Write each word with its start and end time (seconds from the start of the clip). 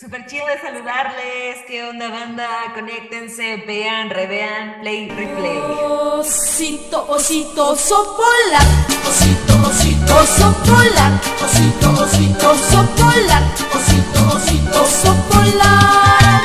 Super 0.00 0.24
chido 0.26 0.46
de 0.46 0.60
saludarles. 0.60 1.58
¿Qué 1.66 1.82
onda, 1.82 2.08
banda? 2.08 2.48
Conéctense, 2.74 3.56
vean, 3.66 4.08
revean, 4.08 4.80
play, 4.80 5.08
replay. 5.08 5.58
Osito, 5.58 7.06
osito, 7.08 7.74
sopolar. 7.74 8.62
Osito, 9.08 9.68
osito, 9.68 10.26
sopolar. 10.26 11.20
Osito, 11.44 11.90
osito, 11.90 12.54
sopolar. 12.70 13.42
Osito, 13.74 14.36
osito, 14.36 14.86
sopolar. 14.86 16.42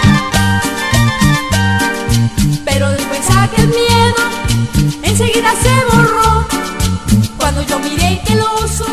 Pero 2.65 2.89
después 2.89 3.29
aquel 3.29 3.67
miedo 3.67 4.23
enseguida 5.03 5.53
se 5.61 5.85
borró. 5.95 6.47
Cuando 7.37 7.61
yo 7.61 7.77
miré 7.79 8.21
que 8.25 8.35
lo 8.35 8.51
oso 8.55 8.85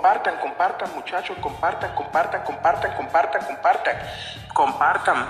Compartan, 0.00 0.38
compartan 0.38 0.94
muchachos, 0.94 1.36
compartan, 1.42 1.94
compartan, 1.94 2.42
compartan, 2.42 2.96
compartan, 2.96 3.42
compartan, 3.44 3.96
compartan. 4.54 5.26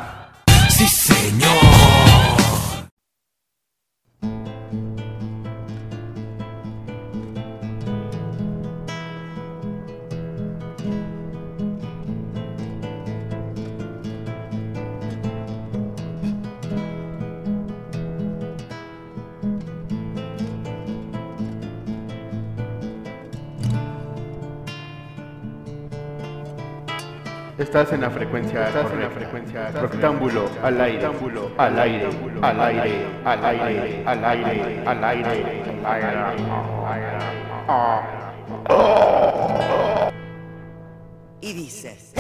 Sí, 0.69 0.87
señor. 0.87 2.09
Estás 27.60 27.92
en 27.92 28.00
la 28.00 28.09
frecuencia, 28.09 28.69
estás 28.69 28.91
en 28.91 29.00
la 29.03 29.11
frecuencia, 29.11 29.69
rectángulo, 29.69 30.48
al 30.62 30.80
aire, 30.80 31.05
al 31.58 31.78
aire, 31.78 32.08
al 32.42 32.58
aire, 32.58 33.12
al 33.27 33.44
aire, 33.44 34.02
al 34.06 34.25
aire, 34.25 34.83
al 34.86 35.05
aire, 35.05 35.62
Y 41.42 41.52
dices. 41.52 42.14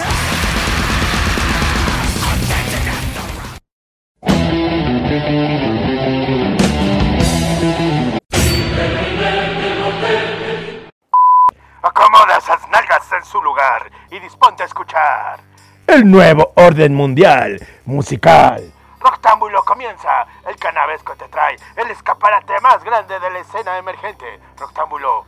Su 13.30 13.40
lugar 13.40 13.90
y 14.10 14.18
disponte 14.18 14.64
a 14.64 14.66
escuchar. 14.66 15.40
El 15.86 16.10
nuevo 16.10 16.52
orden 16.56 16.94
mundial 16.94 17.64
musical. 17.84 18.72
Roctámbulo 18.98 19.62
comienza. 19.64 20.26
El 20.46 20.56
canavesco 20.56 21.14
te 21.16 21.28
trae 21.28 21.56
el 21.76 21.90
escaparate 21.90 22.60
más 22.60 22.82
grande 22.82 23.18
de 23.20 23.30
la 23.30 23.38
escena 23.38 23.78
emergente. 23.78 24.40
Roctámbulo. 24.58 25.26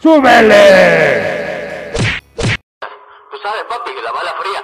¡Súbele! 0.00 1.92
Tú 3.30 3.38
sabes, 3.42 3.64
papi, 3.68 3.94
que 3.94 4.02
la 4.02 4.12
bala 4.12 4.34
fría. 4.40 4.62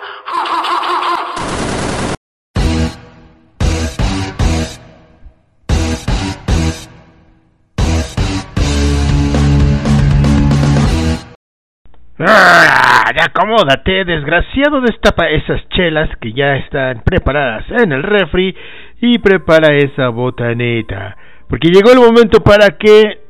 Ya 12.19 13.25
acomódate, 13.27 14.05
desgraciado, 14.05 14.81
destapa 14.81 15.29
esas 15.29 15.67
chelas 15.69 16.11
que 16.21 16.33
ya 16.33 16.57
están 16.57 17.03
preparadas 17.05 17.65
en 17.71 17.93
el 17.93 18.03
refri 18.03 18.57
y 19.01 19.19
prepara 19.19 19.77
esa 19.77 20.09
botanita. 20.09 21.17
Porque 21.49 21.69
llegó 21.69 21.93
el 21.93 21.99
momento 21.99 22.41
para 22.41 22.77
que 22.77 23.21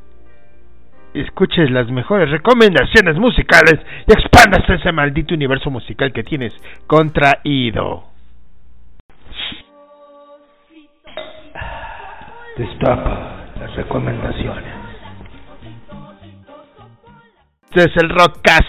escuches 1.13 1.69
las 1.71 1.89
mejores 1.91 2.29
recomendaciones 2.31 3.15
musicales 3.17 3.79
y 4.07 4.11
expandas 4.11 4.67
ese 4.69 4.91
maldito 4.91 5.33
universo 5.33 5.69
musical 5.69 6.11
que 6.11 6.23
tienes 6.23 6.53
contraído. 6.87 8.05
Destapa 12.57 13.45
las 13.59 13.75
recomendaciones. 13.75 14.78
Este 17.71 17.83
es 17.83 17.97
el 17.97 18.09
Rockcast 18.09 18.67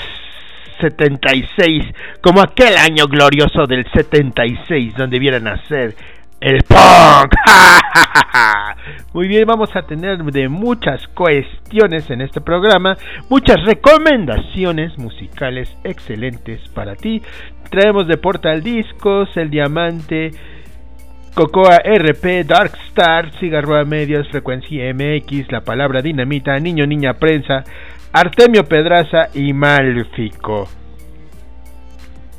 76, 0.79 1.87
como 2.21 2.43
aquel 2.43 2.77
año 2.77 3.07
glorioso 3.07 3.67
del 3.67 3.91
76, 3.91 4.95
donde 4.95 5.19
viera 5.19 5.41
nacer 5.41 5.95
el 6.39 6.63
punk. 6.65 7.33
Muy 9.15 9.27
bien, 9.27 9.47
vamos 9.47 9.75
a 9.75 9.83
tener 9.85 10.19
de 10.19 10.51
muchas 10.51 11.09
cuestiones 11.09 12.11
en 12.11 12.21
este 12.21 12.43
programa, 12.43 12.99
muchas 13.31 13.65
recomendaciones 13.65 14.99
musicales 14.99 15.75
excelentes 15.83 16.61
para 16.75 16.95
ti. 16.95 17.23
Traemos 17.71 18.07
de 18.07 18.19
Portal 18.19 18.63
Discos, 18.63 19.35
El 19.39 19.49
Diamante, 19.49 20.33
Cocoa 21.33 21.79
RP, 21.79 22.45
Darkstar, 22.45 23.31
Cigarroa 23.39 23.85
Medios, 23.87 24.29
Frecuencia 24.29 24.93
MX, 24.93 25.51
La 25.51 25.63
Palabra 25.63 26.03
Dinamita, 26.03 26.59
Niño 26.59 26.87
Niña 26.87 27.15
Prensa, 27.15 27.65
Artemio 28.13 28.65
Pedraza 28.65 29.29
y 29.35 29.53
Malfico. 29.53 30.69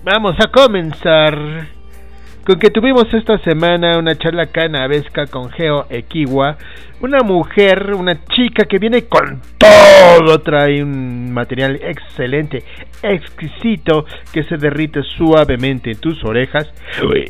Vamos 0.04 0.36
a 0.40 0.52
comenzar 0.52 1.38
con 2.46 2.60
que 2.60 2.70
tuvimos 2.72 3.06
esta 3.14 3.38
semana 3.40 3.98
una 3.98 4.18
charla 4.18 4.48
canavesca 4.48 5.28
con 5.28 5.50
Geo 5.52 5.86
Equiwa, 5.90 6.58
una 7.00 7.20
mujer, 7.20 7.94
una 7.94 8.26
chica 8.26 8.66
que 8.66 8.80
viene 8.80 9.06
con 9.06 9.42
todo, 9.58 10.40
trae 10.40 10.84
un 10.84 11.32
material 11.32 11.80
excelente, 11.82 12.64
exquisito, 13.02 14.06
que 14.34 14.44
se 14.44 14.58
derrite 14.58 15.04
suavemente 15.04 15.92
en 15.92 16.00
tus 16.00 16.22
orejas 16.26 16.68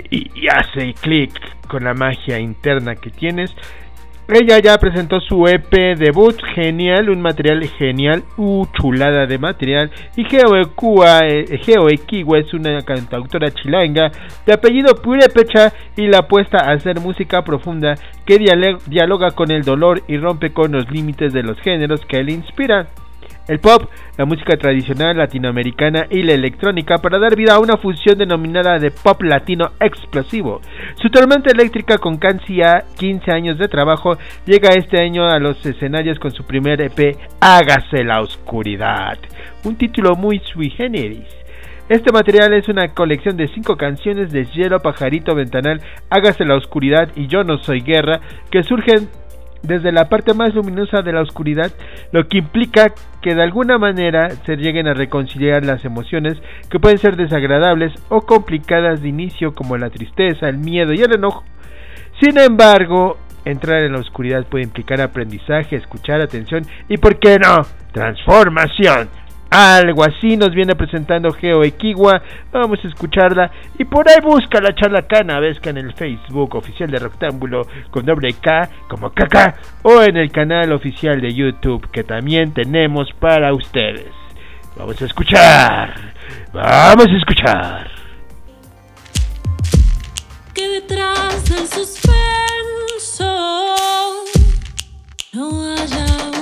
y, 0.09 0.47
hace 0.47 0.93
clic 0.99 1.31
con 1.67 1.83
la 1.83 1.93
magia 1.93 2.39
interna 2.39 2.95
que 2.95 3.11
tienes. 3.11 3.53
Ella 4.33 4.59
ya 4.59 4.77
presentó 4.77 5.19
su 5.19 5.45
EP 5.45 5.97
debut, 5.97 6.41
genial, 6.55 7.09
un 7.09 7.21
material 7.21 7.67
genial, 7.77 8.23
uh, 8.37 8.65
chulada 8.79 9.25
de 9.25 9.37
material. 9.37 9.91
Y 10.15 10.23
Geo 10.23 10.55
Equiwa, 10.55 11.19
eh, 11.27 11.59
Geo 11.61 11.89
es 11.89 12.53
una 12.53 12.81
cantautora 12.81 13.51
chilanga 13.51 14.09
de 14.45 14.53
apellido 14.53 14.95
Purepecha 14.95 15.73
y 15.97 16.07
la 16.07 16.19
apuesta 16.19 16.59
a 16.59 16.71
hacer 16.71 17.01
música 17.01 17.43
profunda 17.43 17.95
que 18.25 18.39
dialoga 18.87 19.31
con 19.31 19.51
el 19.51 19.63
dolor 19.63 20.01
y 20.07 20.15
rompe 20.15 20.53
con 20.53 20.71
los 20.71 20.89
límites 20.89 21.33
de 21.33 21.43
los 21.43 21.59
géneros 21.59 21.99
que 22.05 22.23
le 22.23 22.31
inspiran. 22.31 22.87
El 23.47 23.59
pop, 23.59 23.89
la 24.17 24.25
música 24.25 24.55
tradicional 24.57 25.17
latinoamericana 25.17 26.05
y 26.09 26.23
la 26.23 26.33
electrónica 26.33 26.97
para 26.99 27.19
dar 27.19 27.35
vida 27.35 27.55
a 27.55 27.59
una 27.59 27.77
fusión 27.77 28.17
denominada 28.17 28.77
de 28.77 28.91
pop 28.91 29.21
latino 29.23 29.71
explosivo. 29.79 30.61
Su 31.01 31.09
tormenta 31.09 31.51
eléctrica 31.51 31.97
con 31.97 32.17
casi 32.17 32.61
a 32.61 32.83
15 32.97 33.31
años 33.31 33.57
de 33.57 33.67
trabajo 33.67 34.17
llega 34.45 34.69
este 34.75 35.01
año 35.01 35.27
a 35.27 35.39
los 35.39 35.65
escenarios 35.65 36.19
con 36.19 36.31
su 36.31 36.43
primer 36.43 36.81
EP 36.81 37.17
Hágase 37.39 38.03
la 38.03 38.21
oscuridad, 38.21 39.17
un 39.63 39.75
título 39.75 40.15
muy 40.15 40.39
sui 40.39 40.69
generis. 40.69 41.41
Este 41.89 42.13
material 42.13 42.53
es 42.53 42.69
una 42.69 42.93
colección 42.93 43.35
de 43.35 43.49
cinco 43.49 43.75
canciones 43.75 44.31
de 44.31 44.45
Hielo, 44.45 44.79
Pajarito, 44.79 45.35
Ventanal, 45.35 45.81
Hágase 46.09 46.45
la 46.45 46.55
Oscuridad 46.55 47.09
y 47.17 47.27
Yo 47.27 47.43
No 47.43 47.57
Soy 47.57 47.81
Guerra, 47.81 48.21
que 48.49 48.63
surgen 48.63 49.09
desde 49.63 49.91
la 49.91 50.09
parte 50.09 50.33
más 50.33 50.53
luminosa 50.53 51.01
de 51.01 51.13
la 51.13 51.21
oscuridad, 51.21 51.71
lo 52.11 52.27
que 52.27 52.39
implica 52.39 52.93
que 53.21 53.35
de 53.35 53.43
alguna 53.43 53.77
manera 53.77 54.29
se 54.45 54.57
lleguen 54.57 54.87
a 54.87 54.93
reconciliar 54.93 55.63
las 55.63 55.85
emociones 55.85 56.41
que 56.69 56.79
pueden 56.79 56.97
ser 56.97 57.15
desagradables 57.15 57.93
o 58.09 58.21
complicadas 58.21 59.01
de 59.01 59.09
inicio 59.09 59.53
como 59.53 59.77
la 59.77 59.89
tristeza, 59.89 60.49
el 60.49 60.57
miedo 60.57 60.93
y 60.93 61.01
el 61.01 61.13
enojo. 61.13 61.43
Sin 62.19 62.37
embargo, 62.37 63.17
entrar 63.45 63.83
en 63.83 63.93
la 63.93 63.99
oscuridad 63.99 64.45
puede 64.45 64.63
implicar 64.63 65.01
aprendizaje, 65.01 65.75
escuchar, 65.75 66.21
atención 66.21 66.63
y, 66.87 66.97
¿por 66.97 67.19
qué 67.19 67.39
no?, 67.39 67.65
transformación. 67.91 69.09
Algo 69.51 70.03
así 70.03 70.37
nos 70.37 70.51
viene 70.51 70.75
presentando 70.75 71.31
Geo 71.33 71.63
Equigua. 71.63 72.21
Vamos 72.51 72.79
a 72.83 72.87
escucharla. 72.87 73.51
Y 73.77 73.85
por 73.85 74.09
ahí 74.09 74.21
busca 74.23 74.59
la 74.61 74.73
charla 74.73 75.03
canavesca 75.03 75.69
en 75.69 75.77
el 75.77 75.93
Facebook 75.93 76.55
oficial 76.55 76.89
de 76.89 76.99
Rectángulo 76.99 77.67
con 77.91 78.05
doble 78.05 78.33
K 78.33 78.69
como 78.87 79.11
KK 79.11 79.83
o 79.83 80.01
en 80.01 80.17
el 80.17 80.31
canal 80.31 80.71
oficial 80.71 81.21
de 81.21 81.33
YouTube 81.33 81.89
que 81.91 82.03
también 82.03 82.53
tenemos 82.53 83.09
para 83.19 83.53
ustedes. 83.53 84.11
Vamos 84.75 85.01
a 85.01 85.05
escuchar. 85.05 86.13
Vamos 86.53 87.07
a 87.07 87.17
escuchar. 87.17 88.01
que 90.53 90.67
detrás 90.67 91.45
del 91.49 91.67
suspenso 91.67 92.13
no 95.33 95.73
haya 95.73 96.40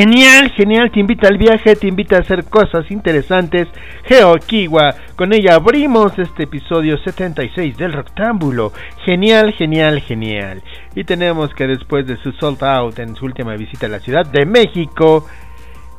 Genial, 0.00 0.50
genial, 0.52 0.90
te 0.90 0.98
invita 0.98 1.28
al 1.28 1.36
viaje, 1.36 1.76
te 1.76 1.86
invita 1.86 2.16
a 2.16 2.20
hacer 2.20 2.44
cosas 2.44 2.90
interesantes. 2.90 3.68
Geo 4.04 4.34
Kiwa, 4.38 4.94
con 5.14 5.34
ella 5.34 5.56
abrimos 5.56 6.18
este 6.18 6.44
episodio 6.44 6.96
76 6.96 7.76
del 7.76 7.92
Rectángulo. 7.92 8.72
Genial, 9.04 9.52
genial, 9.52 10.00
genial. 10.00 10.62
Y 10.94 11.04
tenemos 11.04 11.52
que 11.52 11.66
después 11.66 12.06
de 12.06 12.16
su 12.16 12.32
sold 12.32 12.64
out 12.64 12.98
en 12.98 13.14
su 13.14 13.26
última 13.26 13.54
visita 13.56 13.84
a 13.84 13.90
la 13.90 14.00
Ciudad 14.00 14.24
de 14.24 14.46
México, 14.46 15.26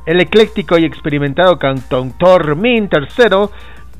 el 0.04 0.20
ecléctico 0.20 0.78
y 0.78 0.84
experimentado 0.84 1.56
cantautor 1.56 2.56
Min 2.56 2.88
Tercero 2.88 3.52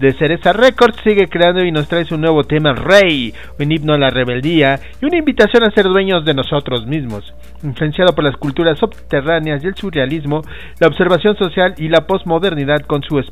de 0.02 0.12
Cereza 0.14 0.52
Records 0.52 1.00
sigue 1.04 1.28
creando 1.28 1.64
y 1.64 1.70
nos 1.70 1.86
trae 1.86 2.04
su 2.04 2.18
nuevo 2.18 2.42
tema 2.42 2.72
Rey, 2.72 3.32
un 3.60 3.70
himno 3.70 3.94
a 3.94 3.98
la 3.98 4.10
rebeldía 4.10 4.80
y 5.00 5.06
una 5.06 5.18
invitación 5.18 5.62
a 5.62 5.70
ser 5.70 5.84
dueños 5.84 6.24
de 6.24 6.34
nosotros 6.34 6.84
mismos. 6.88 7.32
Influenciado 7.62 8.12
por 8.12 8.24
las 8.24 8.36
culturas 8.36 8.80
subterráneas 8.80 9.62
y 9.62 9.68
el 9.68 9.76
surrealismo, 9.76 10.42
la 10.80 10.88
observación 10.88 11.36
social 11.36 11.74
y 11.78 11.88
la 11.88 12.04
posmodernidad 12.04 12.80
con 12.80 13.02
su 13.04 13.22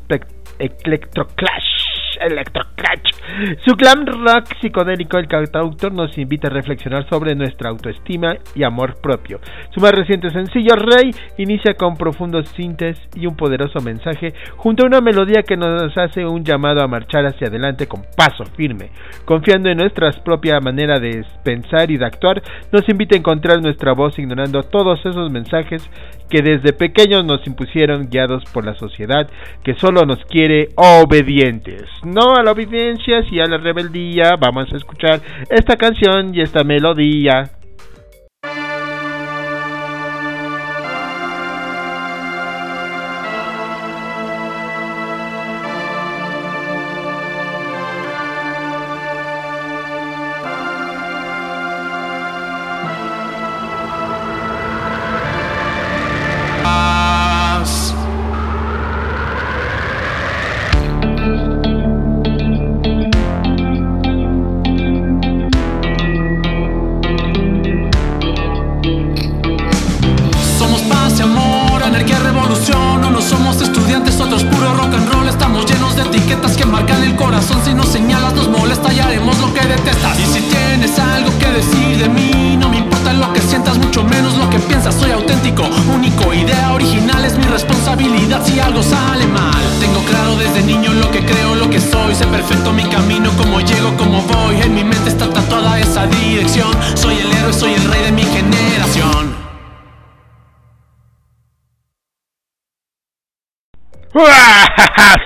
electroclash 0.59 1.80
Electroclash. 2.21 3.11
Su 3.65 3.75
glam 3.75 4.05
rock 4.05 4.47
psicodélico, 4.59 5.17
el 5.17 5.27
cantautor 5.27 5.93
nos 5.93 6.17
invita 6.17 6.47
a 6.47 6.51
reflexionar 6.51 7.07
sobre 7.09 7.35
nuestra 7.35 7.69
autoestima 7.69 8.35
y 8.55 8.63
amor 8.63 8.99
propio. 9.01 9.39
Su 9.73 9.79
más 9.79 9.91
reciente 9.91 10.29
sencillo, 10.29 10.75
Rey, 10.75 11.11
inicia 11.37 11.75
con 11.75 11.95
profundos 11.95 12.47
sintes 12.49 12.97
y 13.15 13.25
un 13.27 13.35
poderoso 13.35 13.79
mensaje, 13.81 14.33
junto 14.57 14.83
a 14.83 14.87
una 14.87 15.01
melodía 15.01 15.43
que 15.43 15.57
nos 15.57 15.97
hace 15.97 16.25
un 16.25 16.43
llamado 16.43 16.81
a 16.81 16.87
marchar 16.87 17.25
hacia 17.25 17.47
adelante 17.47 17.87
con 17.87 18.01
paso 18.15 18.43
firme. 18.55 18.89
Confiando 19.25 19.69
en 19.69 19.77
nuestra 19.77 20.11
propia 20.23 20.59
manera 20.59 20.99
de 20.99 21.25
pensar 21.43 21.89
y 21.91 21.97
de 21.97 22.05
actuar, 22.05 22.41
nos 22.71 22.87
invita 22.89 23.15
a 23.15 23.19
encontrar 23.19 23.61
nuestra 23.61 23.93
voz 23.93 24.17
ignorando 24.19 24.63
todos 24.63 24.99
esos 25.05 25.31
mensajes 25.31 25.89
que 26.31 26.41
desde 26.41 26.73
pequeños 26.73 27.25
nos 27.25 27.45
impusieron 27.45 28.09
guiados 28.09 28.43
por 28.53 28.65
la 28.65 28.73
sociedad 28.75 29.29
que 29.63 29.75
solo 29.75 30.05
nos 30.05 30.23
quiere 30.25 30.69
obedientes. 30.75 31.83
No 32.03 32.35
a 32.35 32.43
la 32.43 32.51
obediencia, 32.51 33.21
y 33.29 33.39
a 33.39 33.45
la 33.45 33.57
rebeldía. 33.57 34.35
Vamos 34.39 34.71
a 34.71 34.77
escuchar 34.77 35.21
esta 35.49 35.75
canción 35.75 36.33
y 36.33 36.41
esta 36.41 36.63
melodía. 36.63 37.60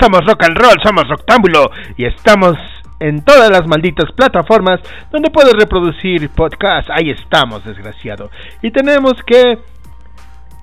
Somos 0.05 0.25
rock 0.27 0.43
and 0.43 0.57
roll, 0.57 0.75
somos 0.83 1.07
Roctámbulo 1.09 1.71
y 1.97 2.05
estamos 2.05 2.55
en 2.99 3.25
todas 3.25 3.49
las 3.49 3.65
malditas 3.65 4.11
plataformas 4.11 4.79
donde 5.11 5.31
puedes 5.31 5.53
reproducir 5.53 6.29
podcast. 6.29 6.89
Ahí 6.91 7.09
estamos, 7.09 7.65
desgraciado. 7.65 8.29
Y 8.61 8.69
tenemos 8.69 9.13
que 9.25 9.57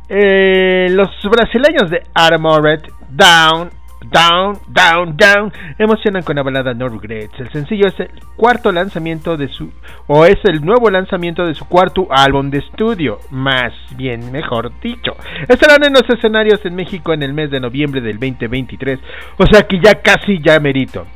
eh, 0.09 0.87
los 0.91 1.09
brasileños 1.29 1.91
de 1.91 2.03
Armored 2.15 2.83
Down 3.09 3.71
Down, 4.11 4.59
Down, 4.69 5.17
Down 5.17 5.53
emocionan 5.79 6.23
con 6.23 6.37
la 6.37 6.43
balada 6.43 6.75
No 6.75 6.89
Regrets. 6.89 7.39
El 7.39 7.51
sencillo 7.53 7.89
es 7.89 8.01
el 8.01 8.11
cuarto 8.37 8.73
lanzamiento 8.73 9.37
de 9.37 9.49
su 9.49 9.71
o 10.07 10.25
es 10.27 10.39
el 10.45 10.65
nuevo 10.65 10.91
lanzamiento 10.91 11.47
de 11.47 11.55
su 11.55 11.67
cuarto 11.67 12.07
álbum 12.11 12.51
de 12.51 12.59
estudio, 12.59 13.19
más 13.31 13.73
bien 13.97 14.33
mejor 14.33 14.73
dicho. 14.81 15.17
Estarán 15.49 15.85
en 15.85 15.93
los 15.93 16.09
escenarios 16.09 16.65
en 16.65 16.75
México 16.75 17.13
en 17.13 17.23
el 17.23 17.33
mes 17.33 17.51
de 17.51 17.61
noviembre 17.61 18.01
del 18.01 18.19
2023, 18.19 18.99
o 19.39 19.47
sea 19.47 19.63
que 19.63 19.81
ya 19.81 20.01
casi 20.03 20.41
ya 20.41 20.59
merito. 20.61 21.07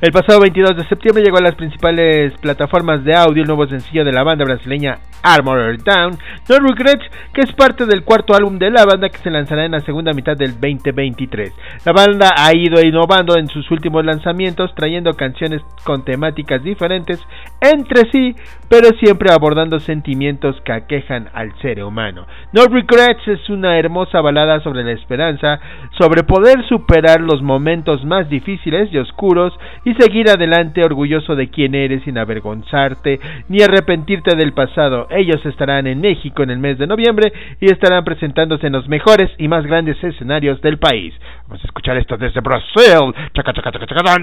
El 0.00 0.12
pasado 0.12 0.40
22 0.40 0.76
de 0.76 0.88
septiembre 0.88 1.22
llegó 1.22 1.38
a 1.38 1.42
las 1.42 1.54
principales 1.54 2.32
plataformas 2.40 3.04
de 3.04 3.14
audio 3.14 3.42
el 3.42 3.48
nuevo 3.48 3.66
sencillo 3.66 4.04
de 4.04 4.12
la 4.12 4.22
banda 4.22 4.44
brasileña 4.44 4.98
Armored 5.22 5.80
Down, 5.84 6.16
No 6.48 6.58
Regrets, 6.58 7.04
que 7.34 7.42
es 7.42 7.52
parte 7.52 7.84
del 7.86 8.04
cuarto 8.04 8.34
álbum 8.34 8.58
de 8.58 8.70
la 8.70 8.84
banda 8.84 9.08
que 9.08 9.18
se 9.18 9.30
lanzará 9.30 9.64
en 9.64 9.72
la 9.72 9.80
segunda 9.80 10.12
mitad 10.12 10.36
del 10.36 10.52
2023. 10.52 11.52
La 11.84 11.92
banda 11.92 12.30
ha 12.36 12.54
ido 12.54 12.80
innovando 12.82 13.36
en 13.36 13.48
sus 13.48 13.70
últimos 13.70 14.04
lanzamientos, 14.04 14.74
trayendo 14.74 15.12
canciones 15.12 15.60
con 15.84 16.04
temáticas 16.04 16.62
diferentes 16.62 17.20
entre 17.60 18.10
sí, 18.10 18.34
pero 18.68 18.88
siempre 18.98 19.32
abordando 19.32 19.80
sentimientos 19.80 20.60
que 20.64 20.72
aquejan 20.72 21.28
al 21.34 21.54
ser 21.60 21.82
humano. 21.82 22.26
No 22.52 22.64
Regrets 22.64 23.28
es 23.28 23.50
una 23.50 23.78
hermosa 23.78 24.20
balada 24.20 24.60
sobre 24.60 24.84
la 24.84 24.92
esperanza, 24.92 25.60
sobre 25.98 26.22
poder 26.22 26.66
superar 26.68 27.20
los 27.20 27.42
momentos 27.42 28.04
más 28.04 28.28
difíciles 28.28 28.88
y 28.92 28.98
oscuros 28.98 29.52
y 29.84 29.94
seguir 29.94 30.28
adelante 30.28 30.84
orgulloso 30.84 31.36
de 31.36 31.48
quién 31.48 31.74
eres 31.74 32.02
sin 32.04 32.18
avergonzarte 32.18 33.20
ni 33.48 33.62
arrepentirte 33.62 34.36
del 34.36 34.52
pasado. 34.52 35.06
Ellos 35.10 35.44
estarán 35.46 35.86
en 35.86 36.00
México 36.00 36.42
en 36.42 36.50
el 36.50 36.58
mes 36.58 36.78
de 36.78 36.86
noviembre 36.86 37.32
y 37.60 37.66
estarán 37.66 38.04
presentándose 38.04 38.66
en 38.66 38.72
los 38.72 38.88
mejores 38.88 39.30
y 39.38 39.48
más 39.48 39.64
grandes 39.66 40.02
escenarios 40.02 40.60
del 40.60 40.78
país. 40.78 41.14
Vamos 41.48 41.62
a 41.64 41.66
escuchar 41.66 41.96
esto 41.96 42.16
desde 42.16 42.40
Brasil. 42.40 43.14
Chaca, 43.34 43.52
chaca, 43.52 43.72
chaca, 43.72 44.16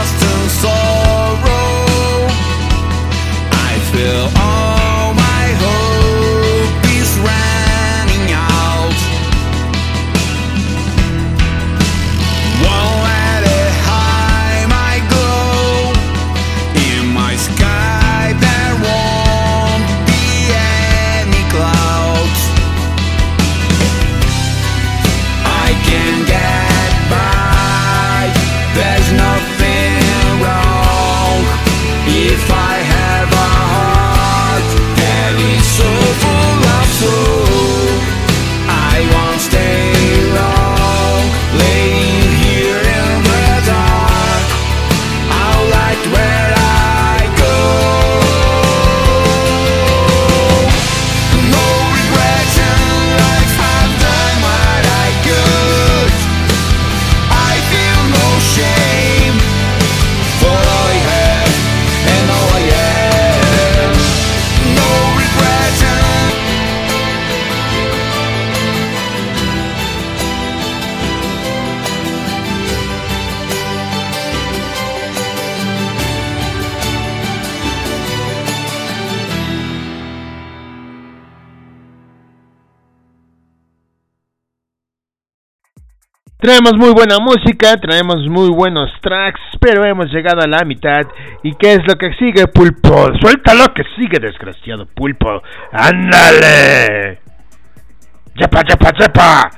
lost 0.00 0.24
and 0.24 0.50
so 0.50 0.69
Traemos 86.40 86.72
muy 86.78 86.90
buena 86.94 87.18
música, 87.18 87.76
traemos 87.76 88.26
muy 88.26 88.48
buenos 88.48 88.90
tracks, 89.02 89.40
pero 89.60 89.84
hemos 89.84 90.06
llegado 90.10 90.40
a 90.40 90.46
la 90.46 90.64
mitad. 90.64 91.02
¿Y 91.42 91.54
qué 91.54 91.74
es 91.74 91.80
lo 91.86 91.96
que 91.96 92.14
sigue, 92.14 92.46
pulpo? 92.46 93.08
Suelta 93.20 93.52
lo 93.52 93.74
que 93.74 93.82
sigue, 93.94 94.18
desgraciado 94.18 94.86
pulpo. 94.86 95.42
¡Ándale! 95.70 97.20
¡Yepa, 98.36 98.62
yepa, 98.62 98.90
yepa! 98.98 99.50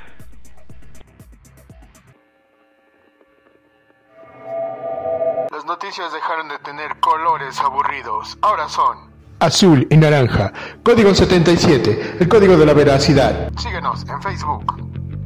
Las 5.51 5.65
noticias 5.65 6.11
dejaron 6.11 6.49
de 6.49 6.57
tener 6.59 6.99
colores 6.99 7.61
aburridos. 7.61 8.37
Ahora 8.41 8.67
son 8.67 9.13
Azul 9.39 9.87
y 9.89 9.95
naranja. 9.95 10.51
Código 10.83 11.13
77. 11.13 12.17
El 12.19 12.27
código 12.27 12.57
de 12.57 12.65
la 12.65 12.73
veracidad. 12.73 13.49
Síguenos 13.57 14.05
en 14.09 14.21
Facebook 14.21 14.75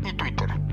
y 0.05 0.13
Twitter. 0.13 0.66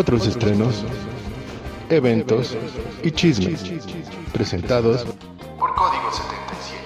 Otros 0.00 0.26
estrenos, 0.26 0.82
eventos 1.90 2.56
y 3.02 3.10
chismes. 3.10 3.62
Presentados 4.32 5.04
Por 5.58 5.74
Código 5.74 6.10
77. 6.10 6.84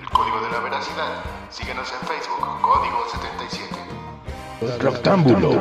El 0.00 0.08
código 0.08 0.40
de 0.40 0.50
la 0.52 0.60
veracidad. 0.60 1.24
Síguenos 1.50 1.92
en 1.92 2.08
Facebook. 2.08 2.46
Código 2.62 3.04
77. 3.12 4.82
Rectángulo 4.82 5.60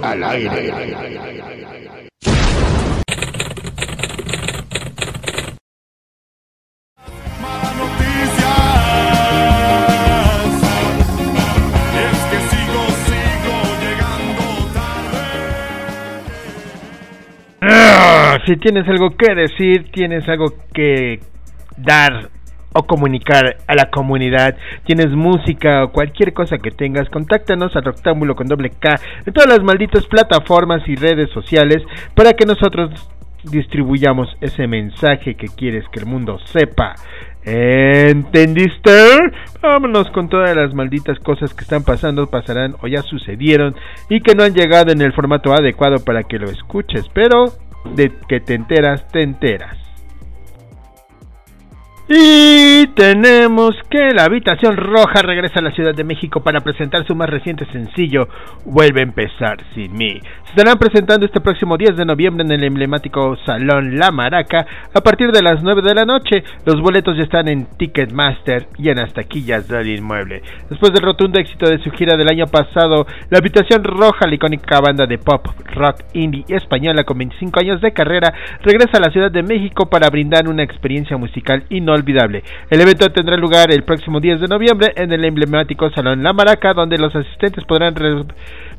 al 0.00 0.24
aire. 0.24 2.01
Si 18.46 18.56
tienes 18.56 18.88
algo 18.88 19.10
que 19.16 19.34
decir, 19.34 19.90
tienes 19.92 20.28
algo 20.28 20.46
que 20.72 21.20
dar 21.76 22.30
o 22.74 22.82
comunicar 22.84 23.56
a 23.66 23.74
la 23.74 23.90
comunidad, 23.90 24.56
tienes 24.84 25.10
música 25.10 25.84
o 25.84 25.92
cualquier 25.92 26.32
cosa 26.32 26.58
que 26.58 26.70
tengas, 26.70 27.08
contáctanos 27.10 27.76
a 27.76 27.80
Rectángulo 27.80 28.34
con 28.34 28.48
doble 28.48 28.70
K 28.70 28.96
en 29.26 29.32
todas 29.32 29.48
las 29.48 29.62
malditas 29.62 30.06
plataformas 30.06 30.82
y 30.88 30.96
redes 30.96 31.30
sociales 31.30 31.82
para 32.14 32.32
que 32.32 32.46
nosotros 32.46 32.90
distribuyamos 33.44 34.28
ese 34.40 34.66
mensaje 34.66 35.34
que 35.34 35.48
quieres 35.48 35.84
que 35.92 36.00
el 36.00 36.06
mundo 36.06 36.38
sepa. 36.46 36.94
¿Entendiste? 37.44 39.18
Vámonos 39.60 40.10
con 40.10 40.28
todas 40.28 40.56
las 40.56 40.72
malditas 40.74 41.18
cosas 41.18 41.52
que 41.52 41.62
están 41.62 41.84
pasando, 41.84 42.28
pasarán 42.28 42.76
o 42.82 42.86
ya 42.86 43.02
sucedieron 43.02 43.74
y 44.08 44.20
que 44.20 44.34
no 44.34 44.44
han 44.44 44.54
llegado 44.54 44.92
en 44.92 45.00
el 45.00 45.12
formato 45.12 45.52
adecuado 45.52 46.04
para 46.04 46.22
que 46.22 46.38
lo 46.38 46.48
escuches, 46.48 47.08
pero 47.12 47.46
de 47.84 48.12
que 48.28 48.40
te 48.40 48.54
enteras, 48.54 49.06
te 49.08 49.22
enteras. 49.22 49.76
Y 52.14 52.88
tenemos 52.88 53.74
que 53.88 54.10
la 54.14 54.24
Habitación 54.24 54.76
Roja 54.76 55.22
regresa 55.22 55.60
a 55.60 55.62
la 55.62 55.70
Ciudad 55.70 55.94
de 55.94 56.04
México 56.04 56.42
para 56.42 56.60
presentar 56.60 57.06
su 57.06 57.14
más 57.14 57.30
reciente 57.30 57.64
sencillo, 57.72 58.28
Vuelve 58.66 59.00
a 59.00 59.04
empezar 59.04 59.56
sin 59.74 59.96
mí. 59.96 60.20
Se 60.44 60.50
estarán 60.50 60.78
presentando 60.78 61.24
este 61.24 61.40
próximo 61.40 61.78
10 61.78 61.96
de 61.96 62.04
noviembre 62.04 62.44
en 62.44 62.52
el 62.52 62.64
emblemático 62.64 63.36
Salón 63.46 63.98
La 63.98 64.10
Maraca 64.10 64.66
a 64.92 65.00
partir 65.00 65.32
de 65.32 65.42
las 65.42 65.62
9 65.62 65.80
de 65.80 65.94
la 65.94 66.04
noche. 66.04 66.44
Los 66.66 66.82
boletos 66.82 67.16
ya 67.16 67.22
están 67.22 67.48
en 67.48 67.66
Ticketmaster 67.78 68.66
y 68.76 68.90
en 68.90 68.98
las 68.98 69.14
taquillas 69.14 69.66
del 69.66 69.88
inmueble. 69.88 70.42
Después 70.68 70.92
del 70.92 71.02
rotundo 71.02 71.40
éxito 71.40 71.70
de 71.70 71.82
su 71.82 71.90
gira 71.92 72.18
del 72.18 72.28
año 72.28 72.46
pasado, 72.46 73.06
la 73.30 73.38
Habitación 73.38 73.84
Roja, 73.84 74.26
la 74.26 74.34
icónica 74.34 74.80
banda 74.80 75.06
de 75.06 75.16
pop, 75.16 75.46
rock, 75.74 76.00
indie 76.12 76.44
española 76.48 77.04
con 77.04 77.16
25 77.16 77.60
años 77.60 77.80
de 77.80 77.92
carrera, 77.92 78.34
regresa 78.62 78.98
a 78.98 79.00
la 79.00 79.10
Ciudad 79.10 79.30
de 79.30 79.42
México 79.42 79.86
para 79.88 80.10
brindar 80.10 80.46
una 80.46 80.62
experiencia 80.62 81.16
musical 81.16 81.64
inolvidable. 81.70 82.01
El 82.70 82.80
evento 82.80 83.10
tendrá 83.10 83.36
lugar 83.36 83.70
el 83.70 83.84
próximo 83.84 84.20
10 84.20 84.40
de 84.40 84.48
noviembre 84.48 84.92
en 84.96 85.12
el 85.12 85.24
emblemático 85.24 85.90
Salón 85.90 86.22
La 86.22 86.32
Maraca, 86.32 86.74
donde 86.74 86.98
los 86.98 87.14
asistentes 87.14 87.64
podrán 87.64 87.94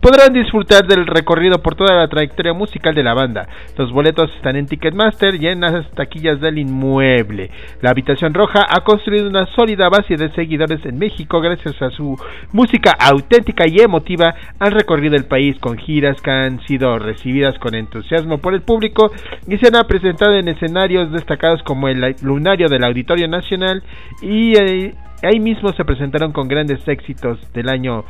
podrán 0.03 0.33
disfrutar 0.33 0.85
del 0.85 1.07
recorrido 1.07 1.59
por 1.59 1.75
toda 1.75 1.95
la 1.95 2.09
trayectoria 2.09 2.51
musical 2.51 2.93
de 2.93 3.03
la 3.03 3.13
banda. 3.13 3.47
Los 3.77 3.89
boletos 3.93 4.29
están 4.35 4.57
en 4.57 4.65
Ticketmaster 4.65 5.41
y 5.41 5.47
en 5.47 5.61
las 5.61 5.89
taquillas 5.91 6.41
del 6.41 6.57
inmueble. 6.57 7.49
La 7.81 7.91
Habitación 7.91 8.33
Roja 8.33 8.65
ha 8.69 8.81
construido 8.83 9.29
una 9.29 9.45
sólida 9.55 9.87
base 9.87 10.17
de 10.17 10.29
seguidores 10.33 10.85
en 10.85 10.99
México 10.99 11.39
gracias 11.39 11.81
a 11.81 11.89
su 11.91 12.17
música 12.51 12.91
auténtica 12.99 13.63
y 13.65 13.79
emotiva. 13.79 14.35
Han 14.59 14.73
recorrido 14.73 15.15
el 15.15 15.23
país 15.23 15.57
con 15.59 15.77
giras 15.77 16.21
que 16.21 16.31
han 16.31 16.59
sido 16.67 16.99
recibidas 16.99 17.57
con 17.59 17.73
entusiasmo 17.73 18.39
por 18.39 18.53
el 18.53 18.61
público 18.61 19.09
y 19.47 19.57
se 19.57 19.67
han 19.73 19.87
presentado 19.87 20.35
en 20.35 20.49
escenarios 20.49 21.13
destacados 21.13 21.63
como 21.63 21.87
el 21.87 22.13
Lunario 22.21 22.67
del 22.67 22.83
Auditorio 22.83 23.29
Nacional 23.29 23.81
y 24.21 24.57
eh, 24.57 24.95
ahí 25.23 25.39
mismo 25.39 25.71
se 25.71 25.85
presentaron 25.85 26.33
con 26.33 26.49
grandes 26.49 26.85
éxitos 26.89 27.39
del 27.53 27.69
año 27.69 28.03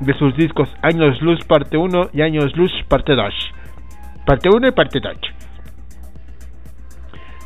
de 0.00 0.14
sus 0.18 0.36
discos 0.36 0.68
Años 0.82 1.20
Luz 1.22 1.44
parte 1.46 1.76
1 1.76 2.10
y 2.12 2.22
Años 2.22 2.56
Luz 2.56 2.72
parte 2.88 3.14
2. 3.14 3.34
Parte 4.24 4.48
1 4.48 4.68
y 4.68 4.72
parte 4.72 5.00
2. 5.00 5.16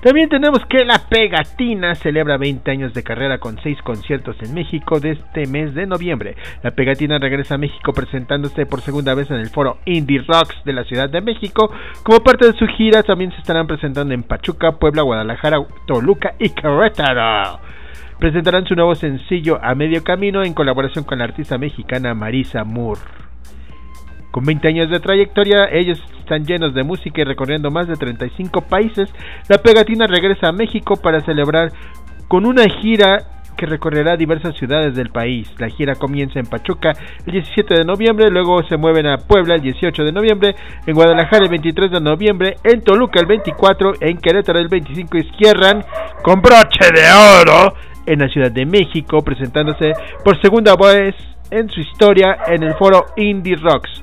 También 0.02 0.30
tenemos 0.30 0.64
que 0.64 0.82
La 0.86 0.98
Pegatina 1.10 1.94
celebra 1.94 2.38
20 2.38 2.70
años 2.70 2.94
de 2.94 3.02
carrera 3.02 3.36
con 3.36 3.60
6 3.62 3.82
conciertos 3.82 4.34
en 4.40 4.54
México 4.54 4.98
de 4.98 5.10
este 5.10 5.46
mes 5.46 5.74
de 5.74 5.86
noviembre. 5.86 6.36
La 6.62 6.70
Pegatina 6.70 7.18
regresa 7.18 7.56
a 7.56 7.58
México 7.58 7.92
presentándose 7.92 8.64
por 8.64 8.80
segunda 8.80 9.14
vez 9.14 9.30
en 9.30 9.36
el 9.36 9.50
foro 9.50 9.76
Indie 9.84 10.24
Rocks 10.26 10.56
de 10.64 10.72
la 10.72 10.84
Ciudad 10.84 11.10
de 11.10 11.20
México. 11.20 11.70
Como 12.02 12.20
parte 12.20 12.46
de 12.46 12.58
su 12.58 12.66
gira 12.66 13.02
también 13.02 13.30
se 13.32 13.38
estarán 13.38 13.66
presentando 13.66 14.14
en 14.14 14.22
Pachuca, 14.22 14.72
Puebla, 14.78 15.02
Guadalajara, 15.02 15.58
Toluca 15.86 16.32
y 16.38 16.48
Querétaro 16.48 17.60
presentarán 18.20 18.66
su 18.66 18.74
nuevo 18.74 18.94
sencillo 18.94 19.58
A 19.62 19.74
Medio 19.74 20.04
Camino 20.04 20.44
en 20.44 20.52
colaboración 20.52 21.04
con 21.04 21.18
la 21.18 21.24
artista 21.24 21.56
mexicana 21.56 22.14
Marisa 22.14 22.64
Moore. 22.64 23.00
Con 24.30 24.44
20 24.44 24.68
años 24.68 24.90
de 24.90 25.00
trayectoria, 25.00 25.68
ellos 25.72 26.00
están 26.20 26.44
llenos 26.44 26.74
de 26.74 26.84
música 26.84 27.22
y 27.22 27.24
recorriendo 27.24 27.70
más 27.70 27.88
de 27.88 27.96
35 27.96 28.60
países. 28.60 29.08
La 29.48 29.58
Pegatina 29.58 30.06
regresa 30.06 30.48
a 30.48 30.52
México 30.52 30.96
para 30.96 31.22
celebrar 31.22 31.72
con 32.28 32.46
una 32.46 32.68
gira 32.68 33.24
que 33.56 33.66
recorrerá 33.66 34.16
diversas 34.16 34.54
ciudades 34.56 34.94
del 34.94 35.10
país. 35.10 35.50
La 35.58 35.68
gira 35.68 35.94
comienza 35.94 36.38
en 36.38 36.46
Pachuca 36.46 36.92
el 37.26 37.32
17 37.32 37.74
de 37.74 37.84
noviembre, 37.84 38.30
luego 38.30 38.62
se 38.64 38.76
mueven 38.76 39.06
a 39.06 39.18
Puebla 39.18 39.56
el 39.56 39.62
18 39.62 40.04
de 40.04 40.12
noviembre, 40.12 40.54
en 40.86 40.94
Guadalajara 40.94 41.44
el 41.44 41.50
23 41.50 41.90
de 41.90 42.00
noviembre, 42.00 42.56
en 42.64 42.82
Toluca 42.82 43.18
el 43.18 43.26
24, 43.26 43.94
en 44.00 44.18
Querétaro 44.18 44.58
el 44.60 44.68
25 44.68 45.18
y 45.18 45.30
cierran 45.36 45.84
con 46.22 46.40
broche 46.40 46.86
de 46.94 47.02
oro 47.40 47.74
en 48.10 48.18
la 48.18 48.28
Ciudad 48.28 48.50
de 48.50 48.66
México, 48.66 49.22
presentándose 49.22 49.92
por 50.24 50.40
segunda 50.40 50.74
vez 50.76 51.14
en 51.50 51.68
su 51.68 51.80
historia 51.80 52.36
en 52.46 52.62
el 52.62 52.74
foro 52.74 53.06
Indie 53.16 53.56
Rocks. 53.56 54.02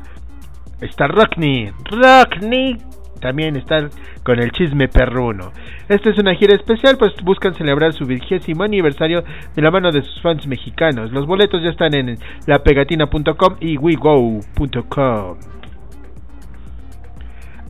Está 0.82 1.08
Rockney, 1.08 1.72
Rockney 1.92 2.78
también 3.20 3.56
está 3.56 3.90
con 4.24 4.40
el 4.40 4.52
chisme 4.52 4.88
perruno. 4.88 5.52
Esta 5.90 6.10
es 6.10 6.18
una 6.20 6.36
gira 6.36 6.56
especial, 6.56 6.98
pues 6.98 7.14
buscan 7.24 7.56
celebrar 7.56 7.94
su 7.94 8.06
vigésimo 8.06 8.64
aniversario 8.64 9.24
de 9.56 9.62
la 9.62 9.72
mano 9.72 9.92
de 9.92 10.04
sus 10.04 10.22
fans 10.22 10.46
mexicanos. 10.48 11.12
Los 11.12 11.26
boletos 11.26 11.64
ya 11.64 11.70
están 11.70 11.94
en 11.96 12.18
lapegatina.com 12.46 13.56
y 13.60 13.78
wego.com. 13.78 15.38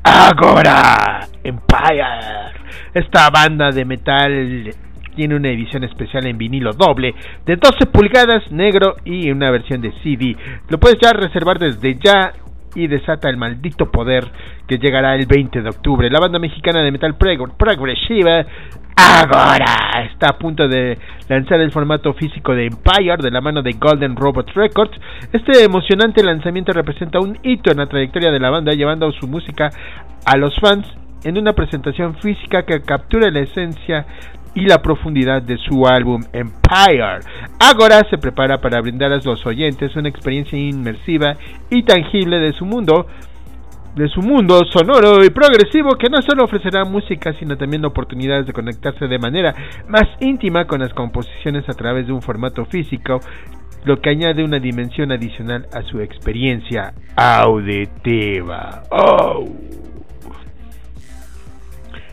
Agora 0.03 1.27
Empire. 1.43 2.57
Esta 2.93 3.29
banda 3.29 3.71
de 3.71 3.85
metal 3.85 4.75
tiene 5.17 5.35
una 5.35 5.49
edición 5.49 5.83
especial 5.83 6.27
en 6.27 6.37
vinilo 6.37 6.71
doble 6.73 7.13
de 7.45 7.55
12 7.55 7.87
pulgadas 7.87 8.49
negro 8.51 8.95
y 9.03 9.31
una 9.31 9.49
versión 9.49 9.81
de 9.81 9.91
CD. 10.03 10.37
Lo 10.69 10.77
puedes 10.77 10.99
ya 11.01 11.11
reservar 11.11 11.57
desde 11.57 11.97
ya 12.01 12.33
y 12.75 12.85
desata 12.85 13.27
el 13.29 13.37
maldito 13.37 13.89
poder 13.91 14.25
que 14.67 14.77
llegará 14.77 15.15
el 15.15 15.25
20 15.25 15.63
de 15.63 15.69
octubre. 15.69 16.09
La 16.11 16.19
banda 16.19 16.37
mexicana 16.37 16.83
de 16.83 16.91
metal 16.91 17.17
prog- 17.17 17.57
progresiva 17.57 18.45
Agora 18.99 20.03
está 20.11 20.27
a 20.31 20.37
punto 20.37 20.67
de 20.67 20.97
lanzar 21.29 21.59
el 21.61 21.71
formato 21.71 22.13
físico 22.13 22.53
de 22.53 22.65
Empire 22.65 23.17
de 23.21 23.31
la 23.31 23.41
mano 23.41 23.61
de 23.61 23.73
Golden 23.73 24.15
Robot 24.15 24.49
Records. 24.55 24.99
Este 25.31 25.63
emocionante 25.63 26.23
lanzamiento 26.23 26.73
representa 26.73 27.19
un 27.19 27.37
hito 27.43 27.71
en 27.71 27.77
la 27.77 27.87
trayectoria 27.87 28.31
de 28.31 28.39
la 28.39 28.49
banda, 28.49 28.73
llevando 28.73 29.11
su 29.11 29.27
música 29.27 29.69
a 30.25 30.35
los 30.37 30.53
fans 30.59 30.87
en 31.23 31.37
una 31.37 31.53
presentación 31.53 32.15
física 32.15 32.63
que 32.63 32.81
captura 32.81 33.31
la 33.31 33.39
esencia 33.41 34.05
y 34.57 34.65
la 34.65 34.81
profundidad 34.81 35.43
de 35.43 35.55
su 35.57 35.85
álbum 35.87 36.23
Empire. 36.33 37.19
Agora 37.59 38.01
se 38.09 38.17
prepara 38.17 38.57
para 38.57 38.81
brindar 38.81 39.11
a 39.13 39.17
los 39.17 39.45
oyentes 39.45 39.95
una 39.95 40.09
experiencia 40.09 40.57
inmersiva 40.57 41.37
y 41.69 41.83
tangible 41.83 42.39
de 42.39 42.53
su 42.53 42.65
mundo 42.65 43.05
de 43.95 44.07
su 44.09 44.21
mundo 44.21 44.63
sonoro 44.71 45.23
y 45.23 45.29
progresivo 45.31 45.95
que 45.97 46.09
no 46.09 46.21
solo 46.21 46.43
ofrecerá 46.43 46.85
música 46.85 47.33
sino 47.33 47.57
también 47.57 47.83
oportunidades 47.85 48.45
de 48.45 48.53
conectarse 48.53 49.07
de 49.07 49.17
manera 49.17 49.55
más 49.87 50.05
íntima 50.19 50.65
con 50.65 50.81
las 50.81 50.93
composiciones 50.93 51.67
a 51.67 51.73
través 51.73 52.05
de 52.05 52.13
un 52.13 52.21
formato 52.21 52.65
físico, 52.65 53.19
lo 53.85 53.99
que 53.99 54.11
añade 54.11 54.43
una 54.43 54.59
dimensión 54.59 55.11
adicional 55.11 55.67
a 55.73 55.81
su 55.81 55.99
experiencia 55.99 56.93
auditiva. 57.15 58.83
Oh. 58.91 59.76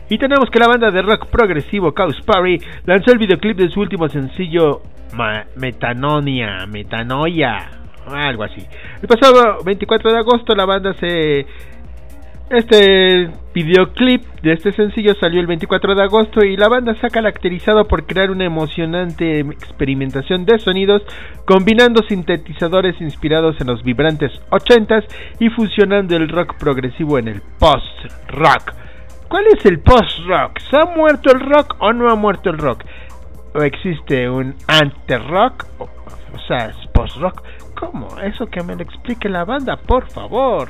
Y 0.09 0.17
tenemos 0.17 0.49
que 0.51 0.59
la 0.59 0.67
banda 0.67 0.91
de 0.91 1.01
rock 1.01 1.27
progresivo 1.27 1.93
Chaos 1.93 2.19
Party 2.25 2.59
lanzó 2.85 3.11
el 3.11 3.17
videoclip 3.17 3.57
de 3.57 3.69
su 3.69 3.79
último 3.79 4.07
sencillo 4.09 4.81
Ma- 5.13 5.45
Metanonia, 5.55 6.65
Metanoia, 6.67 7.69
algo 8.07 8.43
así. 8.43 8.61
El 9.01 9.07
pasado 9.07 9.63
24 9.63 10.11
de 10.11 10.17
agosto 10.19 10.53
la 10.55 10.65
banda 10.65 10.93
se 10.93 11.45
este 12.47 13.31
videoclip 13.55 14.21
de 14.43 14.53
este 14.53 14.71
sencillo 14.73 15.15
salió 15.15 15.39
el 15.41 15.47
24 15.47 15.95
de 15.95 16.03
agosto 16.03 16.45
y 16.45 16.55
la 16.55 16.67
banda 16.67 16.93
se 17.01 17.07
ha 17.07 17.09
caracterizado 17.09 17.87
por 17.87 18.05
crear 18.05 18.29
una 18.29 18.45
emocionante 18.45 19.39
experimentación 19.39 20.45
de 20.45 20.59
sonidos 20.59 21.01
combinando 21.45 22.03
sintetizadores 22.03 23.01
inspirados 23.01 23.59
en 23.61 23.67
los 23.67 23.81
vibrantes 23.81 24.31
80s 24.51 25.05
y 25.39 25.49
fusionando 25.49 26.15
el 26.15 26.29
rock 26.29 26.55
progresivo 26.59 27.17
en 27.17 27.29
el 27.29 27.41
post-rock. 27.57 28.73
¿Cuál 29.35 29.47
es 29.47 29.65
el 29.65 29.81
post-rock? 29.81 30.59
¿Se 30.69 30.77
ha 30.77 30.85
muerto 30.85 31.29
el 31.29 31.41
rock 31.41 31.75
o 31.79 31.91
no 31.91 32.09
ha 32.09 32.15
muerto 32.15 32.49
el 32.51 32.57
rock? 32.57 32.85
¿O 33.53 33.63
existe 33.63 34.29
un 34.29 34.55
ante-rock? 34.65 35.65
O, 35.77 35.83
o 35.83 36.39
sea, 36.47 36.67
es 36.67 36.87
post-rock. 36.93 37.43
¿Cómo? 37.77 38.17
Eso 38.21 38.45
que 38.45 38.63
me 38.63 38.77
lo 38.77 38.83
explique 38.83 39.27
la 39.27 39.43
banda, 39.43 39.75
por 39.75 40.09
favor. 40.09 40.69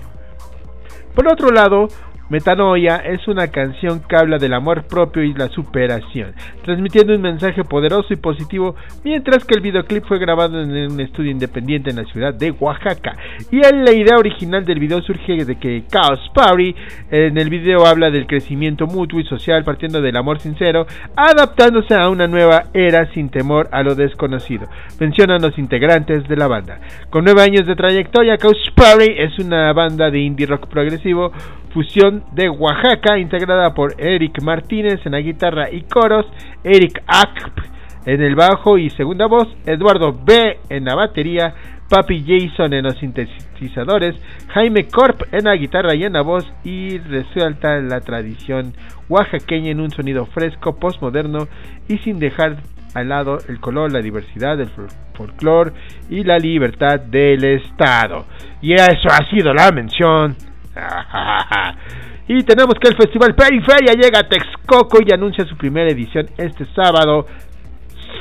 Por 1.13 1.31
otro 1.31 1.51
lado, 1.51 1.89
Metanoia 2.27 2.97
es 2.97 3.27
una 3.27 3.49
canción 3.49 4.01
que 4.09 4.15
habla 4.15 4.39
del 4.39 4.55
amor 4.55 4.87
propio 4.87 5.21
y 5.21 5.33
la 5.35 5.47
superación, 5.49 6.33
transmitiendo 6.63 7.13
un 7.13 7.21
mensaje 7.21 7.63
poderoso 7.63 8.13
y 8.13 8.15
positivo, 8.15 8.75
mientras 9.03 9.45
que 9.45 9.53
el 9.53 9.61
videoclip 9.61 10.05
fue 10.05 10.17
grabado 10.17 10.59
en 10.59 10.91
un 10.91 10.99
estudio 10.99 11.29
independiente 11.29 11.91
en 11.91 11.97
la 11.97 12.05
ciudad 12.05 12.33
de 12.33 12.49
Oaxaca. 12.49 13.15
Y 13.51 13.57
la 13.59 13.91
idea 13.91 14.17
original 14.17 14.65
del 14.65 14.79
video 14.79 15.03
surge 15.03 15.45
de 15.45 15.55
que 15.57 15.83
Chaos 15.87 16.31
Party 16.33 16.75
en 17.11 17.37
el 17.37 17.49
video 17.49 17.85
habla 17.85 18.09
del 18.09 18.25
crecimiento 18.25 18.87
mutuo 18.87 19.19
y 19.19 19.25
social 19.25 19.63
partiendo 19.63 20.01
del 20.01 20.17
amor 20.17 20.39
sincero, 20.39 20.87
adaptándose 21.15 21.93
a 21.93 22.09
una 22.09 22.27
nueva 22.27 22.65
era 22.73 23.05
sin 23.13 23.29
temor 23.29 23.69
a 23.71 23.83
lo 23.83 23.93
desconocido. 23.93 24.67
Mencionan 24.99 25.43
los 25.43 25.57
integrantes 25.59 26.27
de 26.27 26.35
la 26.35 26.47
banda. 26.47 26.79
Con 27.11 27.23
nueve 27.23 27.43
años 27.43 27.67
de 27.67 27.75
trayectoria, 27.75 28.37
Chaos 28.37 28.57
Party 28.75 29.13
es 29.15 29.37
una 29.37 29.71
banda 29.73 30.09
de 30.09 30.19
indie 30.19 30.47
rock 30.47 30.67
progresivo 30.67 31.31
fusión 31.75 32.14
de 32.31 32.49
Oaxaca, 32.49 33.17
integrada 33.17 33.73
por 33.73 33.95
Eric 33.99 34.41
Martínez 34.41 35.05
en 35.05 35.13
la 35.13 35.19
guitarra 35.19 35.71
y 35.71 35.83
coros, 35.83 36.25
Eric 36.63 37.01
Akp 37.07 37.75
en 38.05 38.21
el 38.21 38.35
bajo 38.35 38.77
y 38.77 38.89
segunda 38.91 39.25
voz, 39.25 39.47
Eduardo 39.65 40.13
B 40.13 40.59
en 40.69 40.85
la 40.85 40.95
batería, 40.95 41.55
Papi 41.89 42.23
Jason 42.25 42.73
en 42.73 42.83
los 42.83 42.97
sintetizadores, 42.97 44.15
Jaime 44.53 44.87
Corp 44.87 45.21
en 45.31 45.45
la 45.45 45.55
guitarra 45.55 45.95
y 45.95 46.03
en 46.03 46.13
la 46.13 46.21
voz 46.21 46.45
y 46.63 46.97
resuelta 46.97 47.79
la 47.79 48.01
tradición 48.01 48.73
oaxaqueña 49.09 49.71
en 49.71 49.79
un 49.79 49.91
sonido 49.91 50.25
fresco, 50.25 50.79
postmoderno 50.79 51.47
y 51.87 51.97
sin 51.99 52.19
dejar 52.19 52.57
al 52.95 53.09
lado 53.09 53.37
el 53.49 53.59
color, 53.59 53.91
la 53.91 54.01
diversidad, 54.01 54.59
el 54.59 54.69
folclore 55.13 55.73
y 56.09 56.23
la 56.23 56.39
libertad 56.39 56.99
del 56.99 57.43
Estado. 57.43 58.25
Y 58.61 58.73
eso 58.73 59.09
ha 59.11 59.29
sido 59.29 59.53
la 59.53 59.71
mención 59.71 60.35
y 62.27 62.43
tenemos 62.43 62.75
que 62.79 62.89
el 62.89 62.95
Festival 62.95 63.35
Periferia 63.35 63.93
llega 63.93 64.19
a 64.19 64.27
Texcoco 64.27 64.99
y 65.05 65.13
anuncia 65.13 65.45
su 65.45 65.55
primera 65.55 65.89
edición 65.89 66.27
este 66.37 66.65
sábado, 66.73 67.27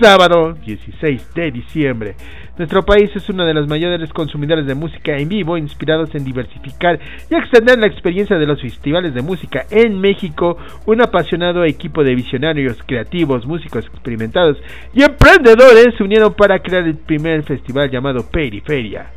sábado 0.01 0.55
16 0.65 1.35
de 1.35 1.51
diciembre. 1.51 2.17
Nuestro 2.57 2.85
país 2.85 3.11
es 3.17 3.29
uno 3.29 3.45
de 3.45 3.53
los 3.53 3.67
mayores 3.67 4.13
consumidores 4.13 4.65
de 4.67 4.77
música 4.77 5.17
en 5.19 5.29
vivo, 5.29 5.59
inspirados 5.59 6.15
en 6.15 6.25
diversificar 6.25 7.01
y 7.29 7.35
extender 7.35 7.81
la 7.81 7.89
experiencia 7.89 8.39
de 8.39 8.47
los 8.47 8.63
festivales 8.63 9.13
de 9.13 9.23
música 9.23 9.67
en 9.71 10.01
México. 10.01 10.57
Un 10.87 11.03
apasionado 11.03 11.65
equipo 11.65 12.05
de 12.05 12.15
visionarios, 12.15 12.79
creativos, 12.87 13.45
músicos 13.45 13.85
experimentados 13.87 14.57
y 14.95 15.03
emprendedores 15.03 15.97
se 15.97 16.05
unieron 16.05 16.35
para 16.35 16.61
crear 16.61 16.85
el 16.85 16.97
primer 16.97 17.43
festival 17.43 17.91
llamado 17.91 18.25
Periferia. 18.31 19.11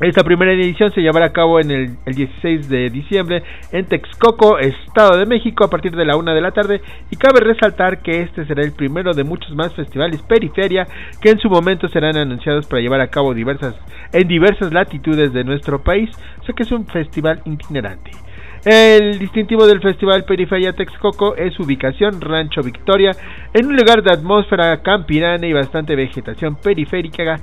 Esta 0.00 0.22
primera 0.22 0.52
edición 0.52 0.92
se 0.92 1.00
llevará 1.00 1.26
a 1.26 1.32
cabo 1.32 1.58
en 1.58 1.72
el, 1.72 1.96
el, 2.06 2.14
16 2.14 2.68
de 2.68 2.88
diciembre 2.88 3.42
en 3.72 3.84
Texcoco, 3.86 4.56
Estado 4.60 5.18
de 5.18 5.26
México, 5.26 5.64
a 5.64 5.70
partir 5.70 5.96
de 5.96 6.04
la 6.04 6.16
una 6.16 6.34
de 6.34 6.40
la 6.40 6.52
tarde. 6.52 6.80
Y 7.10 7.16
cabe 7.16 7.40
resaltar 7.40 8.00
que 8.00 8.22
este 8.22 8.46
será 8.46 8.62
el 8.62 8.70
primero 8.70 9.12
de 9.12 9.24
muchos 9.24 9.50
más 9.56 9.74
festivales 9.74 10.22
periferia 10.22 10.86
que 11.20 11.30
en 11.30 11.40
su 11.40 11.50
momento 11.50 11.88
serán 11.88 12.16
anunciados 12.16 12.66
para 12.68 12.80
llevar 12.80 13.00
a 13.00 13.08
cabo 13.08 13.34
diversas, 13.34 13.74
en 14.12 14.28
diversas 14.28 14.72
latitudes 14.72 15.32
de 15.32 15.42
nuestro 15.42 15.82
país. 15.82 16.10
O 16.42 16.44
sea 16.44 16.54
que 16.54 16.62
es 16.62 16.70
un 16.70 16.86
festival 16.86 17.42
itinerante. 17.44 18.12
El 18.64 19.18
distintivo 19.18 19.66
del 19.66 19.80
Festival 19.80 20.24
Periferia 20.24 20.72
Texcoco 20.72 21.34
es 21.34 21.54
su 21.54 21.62
ubicación 21.62 22.20
Rancho 22.20 22.62
Victoria, 22.62 23.12
en 23.52 23.66
un 23.66 23.76
lugar 23.76 24.02
de 24.02 24.12
atmósfera 24.12 24.80
campirana 24.82 25.46
y 25.46 25.52
bastante 25.52 25.96
vegetación 25.96 26.56
periférica 26.56 27.40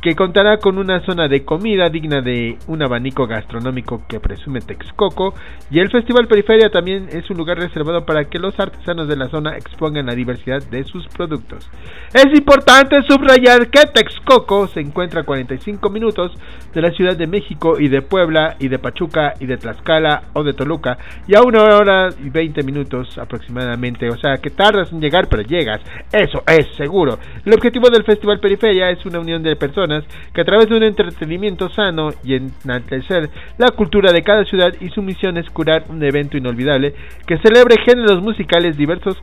que 0.00 0.14
contará 0.14 0.58
con 0.58 0.78
una 0.78 1.00
zona 1.04 1.26
de 1.26 1.44
comida 1.44 1.88
digna 1.88 2.20
de 2.20 2.58
un 2.66 2.82
abanico 2.82 3.26
gastronómico 3.26 4.02
que 4.06 4.20
presume 4.20 4.60
Texcoco 4.60 5.34
y 5.70 5.80
el 5.80 5.90
Festival 5.90 6.28
Periferia 6.28 6.70
también 6.70 7.08
es 7.10 7.28
un 7.30 7.38
lugar 7.38 7.58
reservado 7.58 8.04
para 8.04 8.26
que 8.26 8.38
los 8.38 8.58
artesanos 8.60 9.08
de 9.08 9.16
la 9.16 9.28
zona 9.28 9.56
expongan 9.56 10.06
la 10.06 10.14
diversidad 10.14 10.62
de 10.70 10.84
sus 10.84 11.08
productos. 11.08 11.68
Es 12.12 12.26
importante 12.26 12.96
subrayar 13.08 13.68
que 13.68 13.86
Texcoco 13.86 14.68
se 14.68 14.80
encuentra 14.80 15.22
a 15.22 15.24
45 15.24 15.88
minutos 15.90 16.32
de 16.74 16.82
la 16.82 16.90
Ciudad 16.90 17.16
de 17.16 17.26
México 17.26 17.80
y 17.80 17.88
de 17.88 18.02
Puebla 18.02 18.56
y 18.58 18.68
de 18.68 18.78
Pachuca 18.78 19.34
y 19.40 19.46
de 19.46 19.56
Tlaxcala 19.56 20.24
o 20.34 20.44
de 20.44 20.52
Toluca 20.52 20.98
y 21.26 21.34
a 21.34 21.42
una 21.42 21.64
hora 21.64 22.10
y 22.22 22.28
20 22.28 22.62
minutos 22.62 23.16
aproximadamente, 23.18 24.10
o 24.10 24.16
sea 24.18 24.36
que 24.36 24.50
tardas 24.50 24.92
en 24.92 25.00
llegar 25.00 25.28
pero 25.28 25.42
llegas, 25.42 25.80
eso 26.12 26.42
es 26.46 26.66
seguro. 26.76 27.18
El 27.44 27.54
objetivo 27.54 27.88
del 27.88 28.04
Festival 28.04 28.40
Periferia 28.40 28.90
es 28.90 29.04
una 29.06 29.20
unión 29.20 29.42
de 29.42 29.56
personas 29.56 29.85
que 30.32 30.40
a 30.40 30.44
través 30.44 30.68
de 30.68 30.76
un 30.76 30.82
entretenimiento 30.82 31.68
sano 31.68 32.10
y 32.24 32.34
enaltecer 32.34 33.30
la 33.58 33.70
cultura 33.70 34.12
de 34.12 34.22
cada 34.22 34.44
ciudad 34.44 34.72
y 34.80 34.88
su 34.90 35.02
misión 35.02 35.36
es 35.36 35.48
curar 35.50 35.84
un 35.88 36.02
evento 36.02 36.36
inolvidable 36.36 36.94
que 37.26 37.38
celebre 37.38 37.76
géneros 37.84 38.22
musicales 38.22 38.76
diversos 38.76 39.16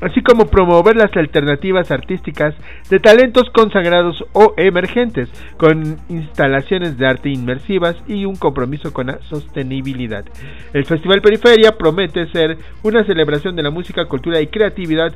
así 0.00 0.22
como 0.22 0.46
promover 0.46 0.96
las 0.96 1.14
alternativas 1.16 1.90
artísticas 1.90 2.54
de 2.88 2.98
talentos 2.98 3.50
consagrados 3.50 4.24
o 4.32 4.54
emergentes, 4.56 5.28
con 5.56 5.98
instalaciones 6.08 6.98
de 6.98 7.06
arte 7.06 7.30
inmersivas 7.30 7.96
y 8.06 8.24
un 8.24 8.36
compromiso 8.36 8.92
con 8.92 9.08
la 9.08 9.20
sostenibilidad. 9.28 10.24
El 10.72 10.84
Festival 10.84 11.20
Periferia 11.20 11.76
promete 11.76 12.26
ser 12.28 12.56
una 12.82 13.04
celebración 13.04 13.56
de 13.56 13.62
la 13.62 13.70
música, 13.70 14.04
cultura 14.06 14.40
y 14.40 14.46
creatividad. 14.46 15.12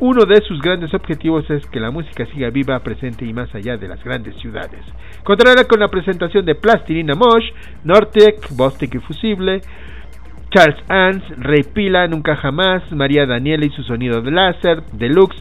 Uno 0.00 0.24
de 0.26 0.40
sus 0.42 0.60
grandes 0.60 0.94
objetivos 0.94 1.50
es 1.50 1.66
que 1.66 1.80
la 1.80 1.90
música 1.90 2.24
siga 2.26 2.50
viva, 2.50 2.78
presente 2.80 3.24
y 3.24 3.32
más 3.32 3.52
allá 3.52 3.76
de 3.76 3.88
las 3.88 4.02
grandes 4.04 4.36
ciudades. 4.36 4.80
Contará 5.24 5.64
con 5.64 5.80
la 5.80 5.88
presentación 5.88 6.44
de 6.44 6.54
Plastilina 6.54 7.14
Mosh, 7.14 7.50
Nortec, 7.82 8.48
Bostic 8.54 8.94
y 8.94 8.98
Fusible, 8.98 9.60
Charles 10.50 10.82
Ans, 10.88 11.22
Rey 11.36 11.62
Pila, 11.62 12.06
Nunca 12.06 12.36
Jamás, 12.36 12.90
María 12.92 13.26
Daniela 13.26 13.66
y 13.66 13.70
su 13.70 13.82
sonido 13.82 14.22
de 14.22 14.30
láser, 14.30 14.82
Deluxe, 14.92 15.36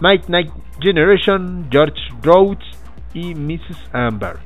Might 0.00 0.26
Night 0.28 0.50
Generation, 0.80 1.66
George 1.70 2.00
Rhodes 2.22 2.64
y 3.14 3.34
Mrs. 3.34 3.90
Amber. 3.92 4.36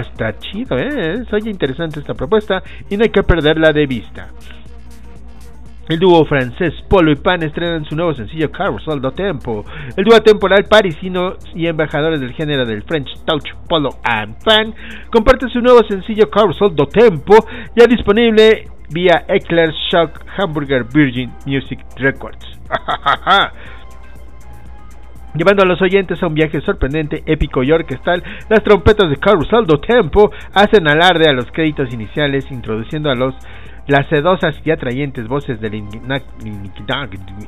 Estar 0.00 0.38
chido, 0.38 0.78
¿eh? 0.78 1.22
Oye, 1.32 1.50
interesante 1.50 2.00
esta 2.00 2.14
propuesta 2.14 2.62
y 2.88 2.96
no 2.96 3.04
hay 3.04 3.10
que 3.10 3.22
perderla 3.22 3.72
de 3.72 3.86
vista. 3.86 4.28
El 5.88 6.00
dúo 6.00 6.24
francés 6.24 6.74
Polo 6.88 7.12
y 7.12 7.16
Pan 7.16 7.44
estrenan 7.44 7.84
su 7.84 7.94
nuevo 7.94 8.12
sencillo 8.12 8.50
Carousel 8.50 9.00
do 9.00 9.12
Tempo. 9.12 9.64
El 9.96 10.04
dúo 10.04 10.20
temporal 10.20 10.64
parisino 10.64 11.34
y 11.54 11.68
embajadores 11.68 12.20
del 12.20 12.32
género 12.32 12.66
del 12.66 12.82
French 12.82 13.08
Touch 13.24 13.54
Polo 13.68 13.90
and 14.02 14.34
Pan 14.44 14.74
comparte 15.12 15.48
su 15.48 15.60
nuevo 15.60 15.84
sencillo 15.88 16.28
Carousel 16.28 16.74
do 16.74 16.86
Tempo, 16.86 17.36
ya 17.76 17.86
disponible 17.86 18.68
vía 18.90 19.26
Eclair 19.28 19.72
Shock 19.92 20.24
Hamburger 20.36 20.84
Virgin 20.92 21.32
Music 21.46 21.78
Records. 21.96 22.44
Llevando 25.36 25.62
a 25.62 25.66
los 25.66 25.82
oyentes 25.82 26.22
a 26.22 26.26
un 26.26 26.34
viaje 26.34 26.62
sorprendente, 26.62 27.22
épico 27.26 27.62
y 27.62 27.70
orquestal, 27.70 28.24
las 28.48 28.64
trompetas 28.64 29.10
de 29.10 29.18
Carousel 29.18 29.66
do 29.66 29.78
Tempo 29.78 30.30
hacen 30.54 30.88
alarde 30.88 31.28
a 31.28 31.32
los 31.34 31.46
créditos 31.52 31.92
iniciales, 31.92 32.50
introduciendo 32.50 33.10
a 33.10 33.14
los 33.14 33.34
las 33.86 34.08
sedosas 34.08 34.56
y 34.64 34.70
atrayentes 34.70 35.28
voces 35.28 35.60
del 35.60 35.74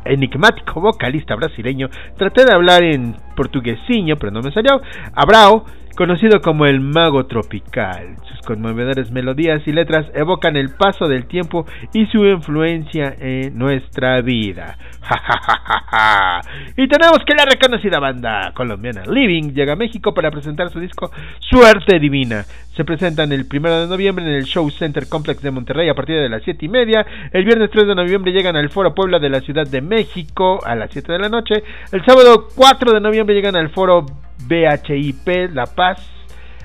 enigmático 0.05 0.81
vocalista 0.81 1.35
brasileño. 1.35 1.88
Traté 2.16 2.44
de 2.44 2.55
hablar 2.55 2.83
en 2.83 3.16
portuguesiño, 3.37 4.16
pero 4.16 4.33
no 4.33 4.40
me 4.40 4.53
salió. 4.53 4.81
Abrao, 5.14 5.64
conocido 5.99 6.41
como 6.41 6.65
el 6.65 6.79
mago 6.79 7.27
tropical. 7.27 8.15
Sus 8.29 8.41
conmovedores 8.47 9.11
melodías 9.11 9.67
y 9.67 9.73
letras 9.73 10.07
evocan 10.15 10.57
el 10.57 10.71
paso 10.71 11.09
del 11.09 11.27
tiempo 11.27 11.67
y 11.93 12.07
su 12.07 12.25
influencia 12.25 13.17
en 13.19 13.59
nuestra 13.59 14.21
vida. 14.21 14.79
y 16.77 16.87
tenemos 16.87 17.19
que 17.27 17.35
la 17.35 17.47
reconocida 17.47 17.99
banda 17.99 18.53
colombiana 18.55 19.03
Living 19.07 19.53
llega 19.55 19.73
a 19.73 19.77
México 19.77 20.15
para 20.15 20.31
presentar 20.31 20.71
su 20.71 20.79
disco 20.79 21.11
Suerte 21.41 21.99
Divina. 21.99 22.45
Se 22.77 22.85
presentan 22.85 23.33
el 23.33 23.49
primero 23.49 23.81
de 23.81 23.89
noviembre 23.89 24.25
en 24.25 24.35
el 24.35 24.45
Show 24.45 24.71
Center 24.71 25.09
Complex 25.09 25.43
de 25.43 25.51
Monterrey 25.51 25.89
a 25.89 25.95
partir 25.95 26.15
de 26.15 26.29
las 26.29 26.45
7 26.45 26.65
y 26.65 26.69
media. 26.69 27.05
El 27.33 27.45
viernes 27.45 27.71
3 27.73 27.89
de 27.89 27.97
noviembre 27.97 28.31
llegan 28.31 28.55
al 28.55 28.71
Foro 28.71 28.95
Puebla 28.95 29.19
de 29.19 29.31
la 29.31 29.41
Ciudad 29.41 29.67
de 29.67 29.81
México 29.81 30.61
a 30.65 30.77
las 30.77 30.93
7 30.93 31.11
de 31.11 31.19
la 31.19 31.29
noche. 31.29 31.65
El 31.91 32.05
sábado 32.05 32.47
4 32.55 32.93
de 32.93 33.01
noviembre 33.01 33.35
llegan 33.35 33.57
al 33.57 33.71
Foro 33.71 34.07
BHIP 34.46 35.53
La 35.53 35.66
Paz, 35.66 35.98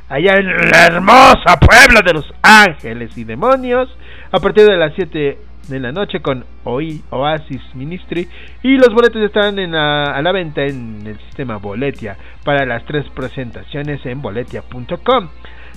allá 0.09 0.35
en 0.35 0.47
la 0.69 0.85
hermosa 0.87 1.59
Puebla 1.59 2.01
de 2.05 2.13
los 2.13 2.25
Ángeles 2.41 3.17
y 3.17 3.23
Demonios, 3.23 3.89
a 4.31 4.39
partir 4.39 4.65
de 4.65 4.77
las 4.77 4.93
7 4.95 5.37
de 5.67 5.79
la 5.79 5.91
noche 5.91 6.21
con 6.21 6.43
Oasis 6.65 7.61
Ministry 7.73 8.27
y 8.63 8.75
los 8.77 8.93
boletos 8.93 9.21
están 9.21 9.57
en 9.59 9.73
a 9.75 10.21
la 10.21 10.31
venta 10.31 10.63
en 10.63 11.05
el 11.05 11.17
sistema 11.19 11.57
Boletia 11.57 12.17
para 12.43 12.65
las 12.65 12.85
tres 12.85 13.05
presentaciones 13.13 14.05
en 14.05 14.21
boletia.com. 14.21 15.29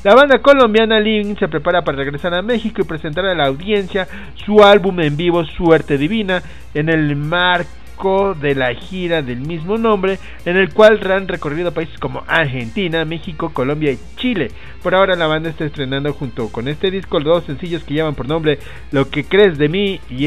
La 0.05 0.15
banda 0.15 0.41
colombiana 0.41 1.01
Living 1.01 1.37
se 1.37 1.49
prepara 1.49 1.83
para 1.83 1.99
regresar 1.99 2.35
a 2.35 2.43
México 2.43 2.83
y 2.83 2.85
presentar 2.85 3.25
a 3.27 3.35
la 3.35 3.47
audiencia 3.47 4.07
su 4.45 4.63
álbum 4.63 5.01
en 5.01 5.17
vivo 5.17 5.45
Suerte 5.45 5.99
Divina 5.99 6.43
en 6.75 6.89
el 6.89 7.17
de 7.97 8.55
la 8.55 8.75
gira 8.75 9.23
del 9.23 9.41
mismo 9.41 9.79
nombre, 9.79 10.19
en 10.45 10.57
el 10.57 10.73
cual 10.73 11.01
han 11.11 11.27
recorrido 11.27 11.73
países 11.73 11.99
como 11.99 12.25
Argentina, 12.27 13.07
México, 13.07 13.51
Colombia 13.55 13.91
y 13.91 13.99
Chile. 14.17 14.51
Por 14.83 14.95
ahora 14.95 15.17
la 15.17 15.27
banda 15.27 15.49
está 15.49 15.65
estrenando 15.65 16.13
junto 16.13 16.49
con 16.53 16.69
este 16.69 16.91
disco 16.91 17.19
dos 17.21 17.45
sencillos 17.45 17.83
que 17.85 17.95
llevan 17.95 18.15
por 18.15 18.29
nombre 18.29 18.59
Lo 18.93 19.09
que 19.09 19.25
crees 19.25 19.57
de 19.57 19.69
mí 19.69 20.01
y 20.11 20.27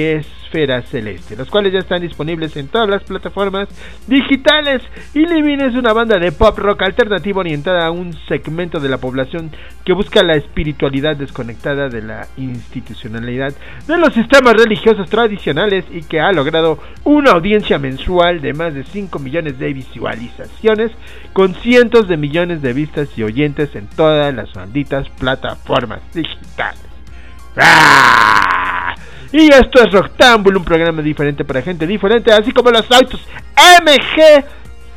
Celeste, 0.51 1.35
los 1.35 1.49
cuales 1.49 1.73
ya 1.73 1.79
están 1.79 2.01
disponibles 2.01 2.55
en 2.57 2.67
todas 2.67 2.89
las 2.89 3.03
plataformas 3.03 3.67
digitales. 4.07 4.81
Y 5.13 5.25
Living 5.25 5.59
es 5.59 5.75
una 5.75 5.93
banda 5.93 6.17
de 6.17 6.31
pop 6.31 6.57
rock 6.57 6.83
alternativo 6.83 7.39
orientada 7.39 7.85
a 7.85 7.91
un 7.91 8.13
segmento 8.27 8.79
de 8.79 8.89
la 8.89 8.97
población 8.97 9.51
que 9.85 9.93
busca 9.93 10.23
la 10.23 10.35
espiritualidad 10.35 11.15
desconectada 11.15 11.89
de 11.89 12.01
la 12.01 12.27
institucionalidad 12.37 13.53
de 13.87 13.97
los 13.97 14.13
sistemas 14.13 14.53
religiosos 14.53 15.09
tradicionales 15.09 15.85
y 15.91 16.03
que 16.03 16.19
ha 16.19 16.31
logrado 16.31 16.79
una 17.03 17.31
audiencia 17.31 17.79
mensual 17.79 18.41
de 18.41 18.53
más 18.53 18.73
de 18.73 18.83
5 18.83 19.19
millones 19.19 19.59
de 19.59 19.73
visualizaciones 19.73 20.91
con 21.33 21.55
cientos 21.55 22.07
de 22.07 22.17
millones 22.17 22.61
de 22.61 22.73
vistas 22.73 23.09
y 23.17 23.23
oyentes 23.23 23.75
en 23.75 23.87
todas 23.87 24.33
las 24.33 24.55
malditas 24.55 25.09
plataformas 25.09 26.01
digitales. 26.13 26.81
¡Ah! 27.57 28.78
Y 29.31 29.47
esto 29.53 29.83
es 29.83 29.91
Roctámbulo, 29.91 30.59
un 30.59 30.65
programa 30.65 31.01
diferente 31.01 31.45
para 31.45 31.61
gente 31.61 31.85
diferente, 31.85 32.31
así 32.31 32.51
como 32.51 32.71
los 32.71 32.89
autos 32.91 33.21
MG. 33.55 34.43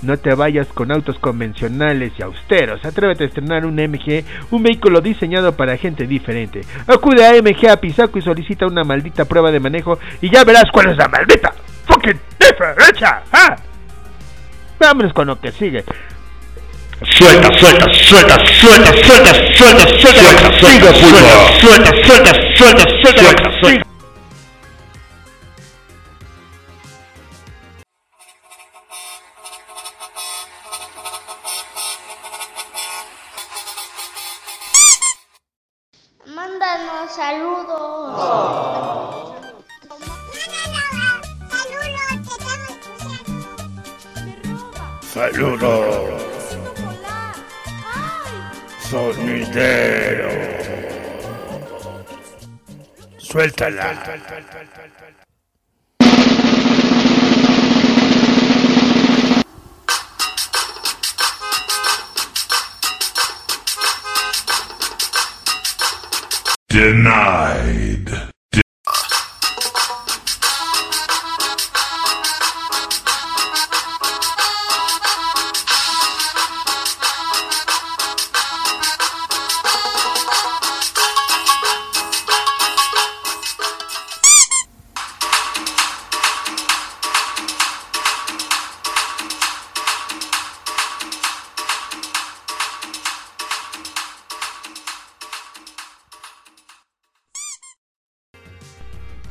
No 0.02 0.16
te 0.16 0.34
vayas 0.34 0.66
con 0.68 0.90
autos 0.90 1.18
convencionales 1.18 2.12
y 2.18 2.22
austeros. 2.22 2.84
Atrévete 2.84 3.24
a 3.24 3.26
estrenar 3.28 3.64
un 3.64 3.76
MG, 3.76 4.24
un 4.50 4.62
vehículo 4.62 5.00
diseñado 5.00 5.56
para 5.56 5.76
gente 5.76 6.06
diferente. 6.06 6.62
Acude 6.88 7.24
a 7.24 7.40
MG 7.40 7.68
a 7.68 7.76
Pisaco 7.76 8.18
y 8.18 8.22
solicita 8.22 8.66
una 8.66 8.82
maldita 8.82 9.26
prueba 9.26 9.52
de 9.52 9.60
manejo 9.60 9.98
y 10.20 10.28
ya 10.28 10.42
verás 10.44 10.64
cuál 10.72 10.90
es 10.90 10.96
la 10.96 11.08
maldita 11.08 11.52
fucking 11.86 12.20
diferencia. 12.38 13.22
¿ah? 13.32 13.56
Vámonos 14.78 15.12
con 15.12 15.28
lo 15.28 15.40
que 15.40 15.52
sigue. 15.52 15.84
Suelta, 17.04 17.48
suelta, 17.58 17.92
suelta, 17.92 18.36
suelta, 18.46 18.92
suelta, 19.04 19.34
suelta, 19.54 19.86
suelta, 19.98 20.48
suelta, 20.58 20.94
suelta, 20.94 21.42
suelta, 21.60 21.92
suelta, 22.00 22.32
suelta, 22.56 22.84
suelta, 23.02 23.60
suelta. 23.60 23.91
Mándanos 23.91 23.91
Suéltala. 53.18 53.92
Denied. 66.68 68.31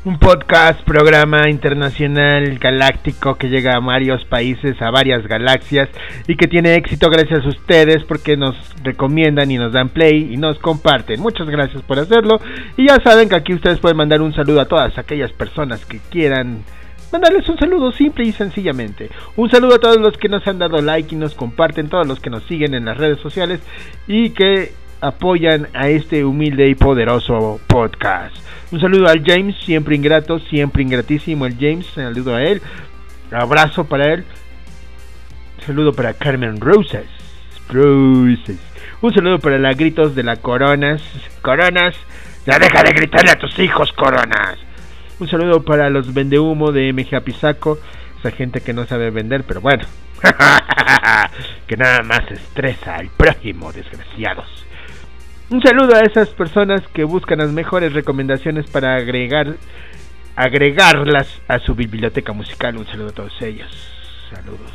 Un 0.04 0.18
podcast, 0.18 0.82
programa 0.82 1.48
internacional 1.48 2.58
galáctico 2.58 3.36
que 3.36 3.50
llega 3.50 3.76
a 3.76 3.80
varios 3.80 4.26
países, 4.26 4.82
a 4.82 4.90
varias 4.90 5.28
galaxias 5.28 5.90
y 6.28 6.38
que 6.38 6.48
tiene 6.48 6.74
éxito 6.74 7.08
gracias 7.12 7.46
a 7.46 7.50
ustedes 7.50 8.04
porque 8.06 8.36
nos 8.36 8.56
recomiendan 8.82 9.52
y 9.52 9.60
nos 9.60 9.74
dan 9.74 9.90
play 9.90 10.34
y 10.34 10.38
nos 10.38 10.58
comparten. 10.58 11.22
Muchas 11.22 11.48
gracias 11.48 11.84
por 11.84 12.00
hacerlo 12.00 12.40
y 12.78 12.88
ya 12.88 12.98
saben 13.04 13.30
que 13.30 13.36
aquí 13.36 13.54
ustedes 13.54 13.78
pueden 13.78 13.98
mandar 13.98 14.24
un 14.24 14.34
saludo 14.34 14.62
a 14.62 14.66
todas 14.66 14.98
aquellas 14.98 15.32
personas 15.34 15.86
que 15.86 16.00
quieran 16.10 16.64
mandarles 17.12 17.48
un 17.48 17.60
saludo 17.60 17.92
simple 17.92 18.26
y 18.26 18.32
sencillamente. 18.32 19.12
Un 19.36 19.52
saludo 19.52 19.76
a 19.76 19.80
todos 19.80 19.98
los 19.98 20.18
que 20.18 20.30
nos 20.30 20.48
han 20.48 20.58
dado 20.58 20.82
like 20.82 21.14
y 21.14 21.18
nos 21.18 21.36
comparten, 21.36 21.90
todos 21.90 22.08
los 22.08 22.20
que 22.20 22.32
nos 22.32 22.44
siguen 22.46 22.74
en 22.74 22.86
las 22.86 22.98
redes 22.98 23.20
sociales 23.20 23.60
y 24.08 24.32
que 24.32 24.72
apoyan 25.00 25.68
a 25.76 25.90
este 25.90 26.26
humilde 26.26 26.70
y 26.70 26.74
poderoso 26.74 27.60
podcast. 27.68 28.36
Un 28.72 28.80
saludo 28.80 29.10
al 29.10 29.22
James, 29.26 29.56
siempre 29.66 29.96
ingrato, 29.96 30.40
siempre 30.40 30.82
ingratísimo 30.82 31.46
el 31.46 31.58
James, 31.60 31.86
saludo 31.88 32.36
a 32.36 32.44
él, 32.44 32.62
abrazo 33.30 33.84
para 33.84 34.14
él, 34.14 34.24
saludo 35.66 35.92
para 35.92 36.14
Carmen 36.14 36.62
Roses, 36.62 37.06
Roses, 37.68 38.60
un 39.02 39.14
saludo 39.14 39.40
para 39.40 39.58
la 39.58 39.74
gritos 39.74 40.16
de 40.16 40.24
la 40.24 40.38
Coronas, 40.38 41.02
Coronas, 41.42 41.96
ya 42.46 42.60
deja 42.60 42.82
de 42.82 42.94
gritarle 42.94 43.32
a 43.32 43.40
tus 43.40 43.60
hijos, 43.60 43.92
Coronas. 43.92 44.58
Un 45.20 45.28
saludo 45.28 45.64
para 45.64 45.90
los 45.90 46.14
vendehumo 46.14 46.72
de 46.72 46.94
MG 46.94 47.22
Pisaco, 47.24 47.78
esa 48.20 48.32
gente 48.32 48.62
que 48.62 48.72
no 48.72 48.86
sabe 48.86 49.12
vender, 49.12 49.44
pero 49.44 49.60
bueno, 49.60 49.84
que 51.68 51.76
nada 51.76 52.04
más 52.04 52.22
estresa 52.32 52.96
al 52.96 53.10
prójimo, 53.10 53.74
desgraciados. 53.74 54.66
Un 55.52 55.62
saludo 55.62 55.96
a 55.98 56.00
esas 56.00 56.30
personas 56.30 56.82
que 56.94 57.04
buscan 57.04 57.40
las 57.40 57.52
mejores 57.52 57.92
recomendaciones 57.92 58.70
para 58.72 58.96
agregar 58.96 59.58
agregarlas 60.34 61.42
a 61.50 61.60
su 61.60 61.76
biblioteca 61.76 62.32
musical. 62.32 62.78
Un 62.78 62.88
saludo 62.88 63.10
a 63.10 63.12
todos 63.12 63.42
ellos. 63.42 63.70
Saludos. 64.34 64.72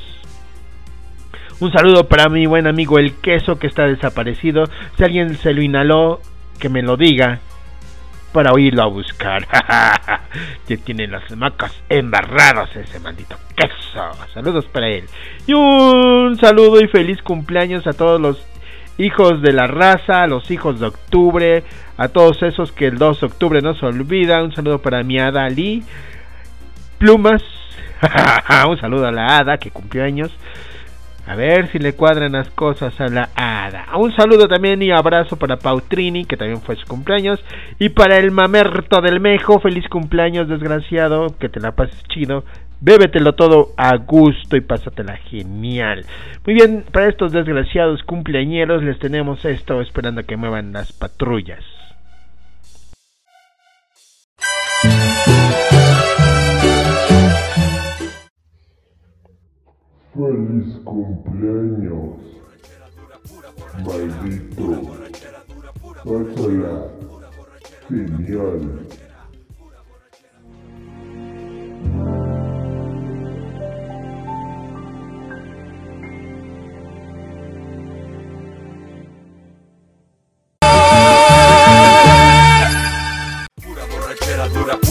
Un 1.60 1.72
saludo 1.72 2.06
para 2.06 2.28
mi 2.28 2.44
buen 2.44 2.66
amigo 2.66 2.98
el 2.98 3.14
queso 3.14 3.58
que 3.58 3.68
está 3.68 3.86
desaparecido. 3.86 4.64
Si 4.98 5.02
alguien 5.02 5.36
se 5.36 5.54
lo 5.54 5.62
inhaló, 5.62 6.20
que 6.58 6.68
me 6.68 6.82
lo 6.82 6.98
diga 6.98 7.40
para 8.32 8.52
oírlo 8.52 8.82
a 8.82 8.86
buscar. 8.86 9.46
que 10.68 10.76
tiene 10.76 11.06
las 11.06 11.34
macas 11.38 11.72
embarradas 11.88 12.76
ese 12.76 13.00
maldito 13.00 13.36
queso. 13.56 14.12
Saludos 14.34 14.66
para 14.66 14.90
él. 14.90 15.04
Y 15.46 15.54
un 15.54 16.36
saludo 16.38 16.82
y 16.82 16.88
feliz 16.88 17.22
cumpleaños 17.22 17.86
a 17.86 17.94
todos 17.94 18.20
los 18.20 18.55
hijos 18.98 19.42
de 19.42 19.52
la 19.52 19.66
raza, 19.66 20.26
los 20.26 20.50
hijos 20.50 20.80
de 20.80 20.86
octubre, 20.86 21.64
a 21.96 22.08
todos 22.08 22.42
esos 22.42 22.72
que 22.72 22.86
el 22.86 22.98
2 22.98 23.20
de 23.20 23.26
octubre 23.26 23.62
no 23.62 23.74
se 23.74 23.86
olvida. 23.86 24.42
Un 24.42 24.54
saludo 24.54 24.80
para 24.80 25.02
mi 25.02 25.18
hada 25.18 25.44
Ali. 25.44 25.82
Plumas. 26.98 27.42
un 28.68 28.78
saludo 28.78 29.06
a 29.06 29.12
la 29.12 29.38
hada 29.38 29.58
que 29.58 29.70
cumplió 29.70 30.04
años. 30.04 30.30
A 31.26 31.34
ver 31.34 31.72
si 31.72 31.80
le 31.80 31.94
cuadran 31.94 32.32
las 32.32 32.48
cosas 32.50 33.00
a 33.00 33.08
la 33.08 33.30
hada. 33.34 33.86
Un 33.96 34.14
saludo 34.14 34.46
también 34.46 34.80
y 34.80 34.92
abrazo 34.92 35.36
para 35.36 35.56
Pautrini, 35.56 36.24
que 36.24 36.36
también 36.36 36.62
fue 36.62 36.76
su 36.76 36.86
cumpleaños. 36.86 37.42
Y 37.80 37.88
para 37.88 38.18
el 38.18 38.30
mamerto 38.30 39.00
del 39.00 39.18
Mejo, 39.18 39.58
feliz 39.58 39.88
cumpleaños, 39.88 40.48
desgraciado. 40.48 41.36
Que 41.38 41.48
te 41.48 41.58
la 41.58 41.72
pases 41.72 42.00
chido. 42.04 42.44
Bébetelo 42.80 43.34
todo 43.34 43.72
a 43.76 43.96
gusto 43.96 44.56
y 44.56 44.60
pásatela 44.60 45.16
genial. 45.16 46.04
Muy 46.44 46.54
bien, 46.54 46.84
para 46.92 47.08
estos 47.08 47.32
desgraciados 47.32 48.02
cumpleañeros 48.02 48.82
les 48.82 48.98
tenemos 48.98 49.44
esto 49.44 49.80
esperando 49.80 50.24
que 50.24 50.36
muevan 50.36 50.72
las 50.72 50.92
patrullas. 50.92 51.64
Feliz 60.12 60.78
cumpleaños, 60.84 62.16
maldito. 63.84 64.96
Pásala 66.04 66.86
genial. 67.88 69.05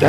Muy 0.00 0.08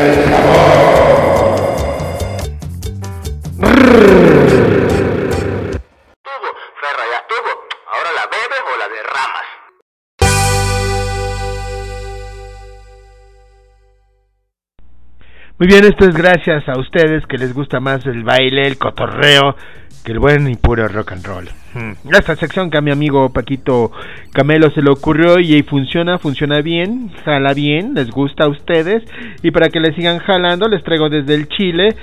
bien, 15.68 15.84
esto 15.84 16.06
es 16.06 16.16
gracias 16.16 16.70
a 16.70 16.80
ustedes 16.80 17.26
que 17.28 17.38
les 17.38 17.54
gusta 17.54 17.82
más 17.82 18.06
el 18.06 18.24
baile, 18.24 18.68
el 18.68 18.78
cotorreo, 18.78 19.58
que 20.04 20.12
el 20.12 20.20
buen 20.20 20.50
y 20.50 20.56
puro 20.56 20.88
rock 20.88 21.14
and 21.14 21.26
roll. 21.26 21.50
Hmm. 21.74 21.94
Esta 22.12 22.36
sección 22.36 22.70
que 22.70 22.78
a 22.78 22.82
mi 22.82 22.92
amigo 22.92 23.30
Paquito 23.30 23.92
Camelo 24.34 24.72
se 24.72 24.82
le 24.82 24.90
ocurrió 24.90 25.40
y 25.40 25.62
funciona, 25.64 26.18
funciona 26.18 26.62
bien, 26.62 27.12
jala 27.24 27.54
bien, 27.54 27.94
les 27.94 28.10
gusta 28.10 28.46
a 28.46 28.48
ustedes 28.50 29.04
y 29.42 29.52
para 29.52 29.70
que 29.70 29.80
le 29.80 29.94
sigan 29.94 30.20
jalando 30.20 30.68
les 30.68 30.84
traigo 30.84 31.10
desde 31.10 31.36
el 31.36 31.48
Chile 31.48 31.96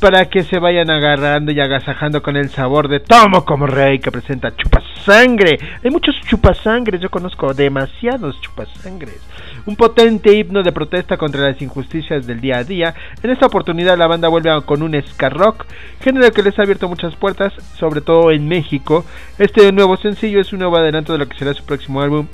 para 0.00 0.26
que 0.26 0.44
se 0.44 0.58
vayan 0.58 0.90
agarrando 0.90 1.50
y 1.50 1.60
agasajando 1.60 2.22
con 2.22 2.36
el 2.36 2.50
sabor 2.50 2.88
de 2.88 3.00
Tomo 3.00 3.44
como 3.44 3.66
Rey 3.66 3.98
que 3.98 4.12
presenta 4.12 4.54
Chupasangre. 4.54 5.58
Hay 5.82 5.90
muchos 5.90 6.20
chupasangres, 6.22 7.00
yo 7.00 7.10
conozco 7.10 7.52
demasiados 7.52 8.40
chupasangres. 8.40 9.20
Un 9.68 9.76
potente 9.76 10.32
himno 10.32 10.62
de 10.62 10.72
protesta 10.72 11.18
contra 11.18 11.42
las 11.42 11.60
injusticias 11.60 12.26
del 12.26 12.40
día 12.40 12.56
a 12.56 12.64
día. 12.64 12.94
En 13.22 13.28
esta 13.28 13.44
oportunidad 13.44 13.98
la 13.98 14.06
banda 14.06 14.28
vuelve 14.28 14.50
con 14.64 14.82
un 14.82 14.98
ska 15.02 15.28
rock, 15.28 15.66
género 16.00 16.32
que 16.32 16.42
les 16.42 16.58
ha 16.58 16.62
abierto 16.62 16.88
muchas 16.88 17.14
puertas, 17.16 17.52
sobre 17.76 18.00
todo 18.00 18.30
en 18.30 18.48
México. 18.48 19.04
Este 19.38 19.70
nuevo 19.72 19.98
sencillo 19.98 20.40
es 20.40 20.54
un 20.54 20.60
nuevo 20.60 20.78
adelanto 20.78 21.12
de 21.12 21.18
lo 21.18 21.28
que 21.28 21.36
será 21.36 21.52
su 21.52 21.66
próximo 21.66 22.00
álbum 22.00 22.28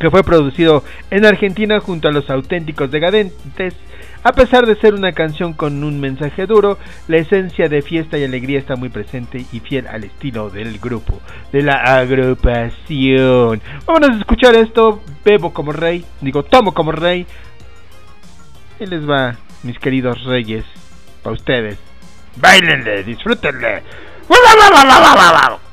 que 0.00 0.10
fue 0.10 0.24
producido 0.24 0.82
en 1.10 1.26
Argentina 1.26 1.80
junto 1.80 2.08
a 2.08 2.12
los 2.12 2.30
auténticos 2.30 2.90
decadentes. 2.90 3.74
A 4.24 4.32
pesar 4.32 4.66
de 4.66 4.76
ser 4.76 4.94
una 4.94 5.12
canción 5.12 5.52
con 5.52 5.82
un 5.82 6.00
mensaje 6.00 6.46
duro, 6.46 6.78
la 7.08 7.16
esencia 7.16 7.68
de 7.68 7.82
fiesta 7.82 8.18
y 8.18 8.24
alegría 8.24 8.58
está 8.58 8.76
muy 8.76 8.88
presente 8.88 9.44
y 9.52 9.60
fiel 9.60 9.88
al 9.88 10.04
estilo 10.04 10.48
del 10.48 10.78
grupo, 10.78 11.20
de 11.52 11.62
la 11.62 11.74
agrupación. 11.74 13.60
Vámonos 13.84 14.10
a 14.10 14.18
escuchar 14.18 14.54
esto, 14.54 15.02
bebo 15.24 15.52
como 15.52 15.72
rey, 15.72 16.04
digo, 16.20 16.44
tomo 16.44 16.72
como 16.72 16.92
rey. 16.92 17.26
Y 18.78 18.86
les 18.86 19.08
va, 19.08 19.36
mis 19.64 19.78
queridos 19.78 20.22
reyes, 20.24 20.64
para 21.22 21.34
ustedes. 21.34 21.78
Bailenle, 22.36 23.02
disfrútenle. 23.02 23.82
Ya 24.30 25.71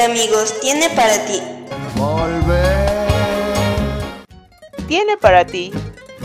amigos 0.00 0.58
tiene 0.60 0.88
para 0.90 1.24
ti. 1.26 1.40
Tiene 4.88 5.16
para 5.16 5.44
ti 5.44 5.72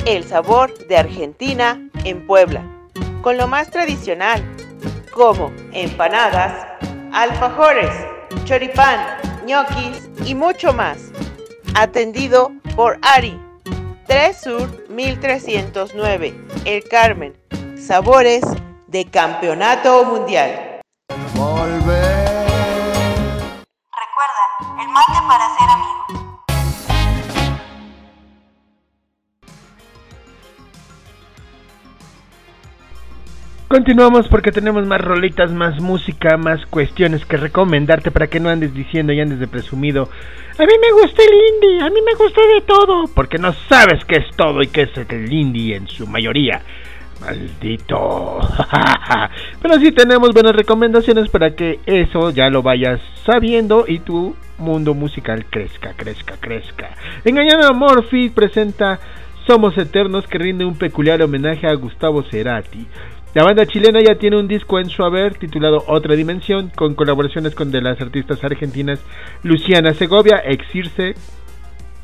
el 0.06 0.23
sabor 0.23 0.77
de 0.88 0.97
Argentina 0.97 1.89
en 2.03 2.25
Puebla, 2.25 2.63
con 3.21 3.38
lo 3.38 3.47
más 3.47 3.69
tradicional, 3.69 4.43
como 5.13 5.51
empanadas, 5.73 6.67
alfajores, 7.12 7.91
choripán, 8.45 8.99
ñoquis 9.45 10.10
y 10.25 10.36
mucho 10.36 10.73
más. 10.73 10.97
Atendido 11.75 12.51
por 12.75 12.97
Ari, 13.01 13.39
3 14.08 14.38
Sur 14.38 14.89
1309, 14.89 16.34
El 16.65 16.84
Carmen. 16.88 17.34
Sabores 17.77 18.43
de 18.88 19.06
Campeonato 19.06 20.03
Mundial. 20.06 20.66
Continuamos 33.67 34.29
porque 34.29 34.53
tenemos 34.53 34.88
más 34.88 35.01
rolitas, 35.01 35.51
más 35.51 35.81
música, 35.81 36.38
más 36.38 36.65
cuestiones 36.67 37.25
que 37.25 37.36
recomendarte 37.36 38.12
para 38.12 38.27
que 38.27 38.39
no 38.39 38.49
andes 38.49 38.73
diciendo 38.73 39.12
y 39.12 39.19
andes 39.19 39.39
de 39.39 39.47
presumido. 39.47 40.10
A 40.57 40.65
mí 40.65 40.73
me 40.81 41.01
gusta 41.01 41.21
el 41.21 41.33
indie, 41.53 41.86
a 41.86 41.89
mí 41.89 41.99
me 42.01 42.15
gusta 42.15 42.41
de 42.41 42.62
todo, 42.62 43.03
porque 43.13 43.38
no 43.38 43.53
sabes 43.67 44.03
qué 44.05 44.15
es 44.15 44.36
todo 44.38 44.62
y 44.62 44.67
qué 44.67 44.83
es 44.83 44.97
el 44.97 45.31
indie 45.31 45.75
en 45.75 45.88
su 45.88 46.07
mayoría. 46.07 46.62
Maldito. 47.21 48.39
Pero 49.62 49.75
sí 49.80 49.91
tenemos 49.91 50.32
buenas 50.34 50.56
recomendaciones 50.56 51.30
para 51.30 51.56
que 51.56 51.80
eso 51.86 52.32
ya 52.32 52.49
lo 52.49 52.62
vayas 52.62 52.99
sabiendo 53.25 53.86
y 53.88 53.99
tu 53.99 54.36
mundo 54.58 54.93
musical 54.93 55.45
crezca, 55.49 55.93
crezca, 55.95 56.36
crezca. 56.39 56.89
Engañando 57.25 57.67
a 57.67 57.73
Morphy 57.73 58.30
presenta 58.30 58.99
Somos 59.45 59.77
Eternos 59.77 60.27
que 60.27 60.38
rinde 60.38 60.65
un 60.65 60.77
peculiar 60.77 61.21
homenaje 61.21 61.67
a 61.67 61.73
Gustavo 61.73 62.23
Cerati. 62.23 62.88
La 63.34 63.43
banda 63.43 63.67
chilena 63.67 63.99
ya 64.01 64.15
tiene 64.15 64.39
un 64.39 64.47
disco 64.47 64.80
en 64.80 64.89
su 64.89 65.03
haber 65.03 65.36
titulado 65.36 65.84
Otra 65.88 66.15
Dimensión, 66.15 66.71
con 66.75 66.95
colaboraciones 66.95 67.53
con 67.53 67.71
de 67.71 67.82
las 67.82 68.01
artistas 68.01 68.43
argentinas 68.43 68.99
Luciana 69.43 69.93
Segovia, 69.93 70.38
Exirce, 70.38 71.13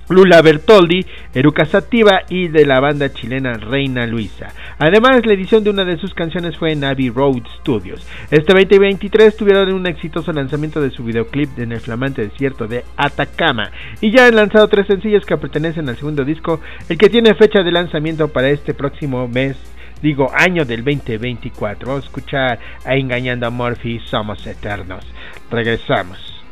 Lula 0.09 0.41
Bertoldi, 0.41 1.05
Eruca 1.33 1.65
Sativa 1.65 2.21
y 2.29 2.47
de 2.49 2.65
la 2.65 2.79
banda 2.79 3.13
chilena 3.13 3.53
Reina 3.53 4.05
Luisa. 4.05 4.49
Además, 4.77 5.25
la 5.25 5.33
edición 5.33 5.63
de 5.63 5.69
una 5.69 5.85
de 5.85 5.97
sus 5.97 6.13
canciones 6.13 6.57
fue 6.57 6.73
en 6.73 6.83
Abbey 6.83 7.09
Road 7.09 7.43
Studios. 7.59 8.05
Este 8.29 8.53
2023 8.53 9.37
tuvieron 9.37 9.71
un 9.73 9.87
exitoso 9.87 10.33
lanzamiento 10.33 10.81
de 10.81 10.91
su 10.91 11.03
videoclip 11.03 11.57
en 11.57 11.71
el 11.71 11.79
flamante 11.79 12.23
desierto 12.23 12.67
de 12.67 12.83
Atacama 12.97 13.71
y 14.01 14.11
ya 14.11 14.27
han 14.27 14.35
lanzado 14.35 14.67
tres 14.67 14.87
sencillos 14.87 15.25
que 15.25 15.37
pertenecen 15.37 15.87
al 15.89 15.97
segundo 15.97 16.23
disco, 16.25 16.59
el 16.89 16.97
que 16.97 17.09
tiene 17.09 17.35
fecha 17.35 17.63
de 17.63 17.71
lanzamiento 17.71 18.27
para 18.27 18.49
este 18.49 18.73
próximo 18.73 19.27
mes 19.27 19.57
digo 20.03 20.29
año 20.35 20.65
del 20.65 20.83
2024. 20.83 21.87
Vamos 21.87 22.03
a 22.03 22.07
escuchar 22.07 22.59
a 22.85 22.95
Engañando 22.95 23.47
a 23.47 23.49
Murphy, 23.49 23.99
Somos 23.99 24.45
Eternos. 24.45 25.05
Regresamos. 25.49 26.43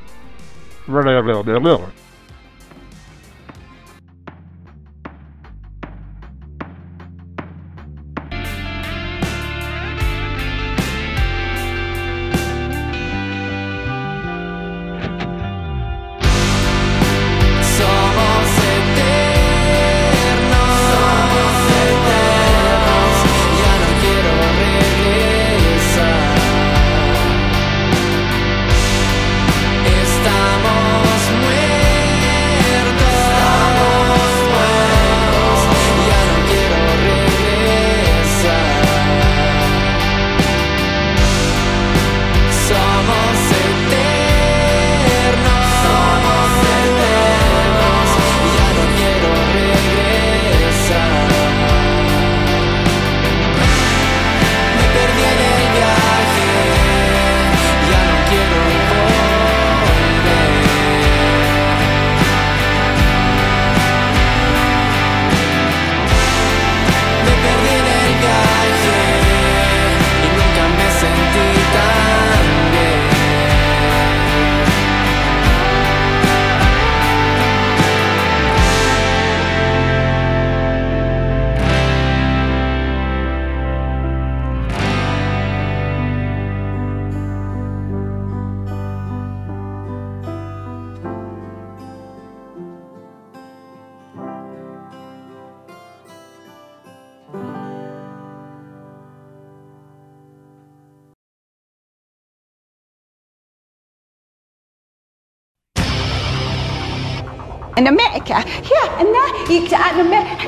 In 107.77 107.88
America. 107.88 108.43
Yeah, 108.69 108.99
and 108.99 109.12
now 109.12 109.27
you 109.49 109.67
can 109.67 109.99
in 109.99 110.07
America. 110.07 110.47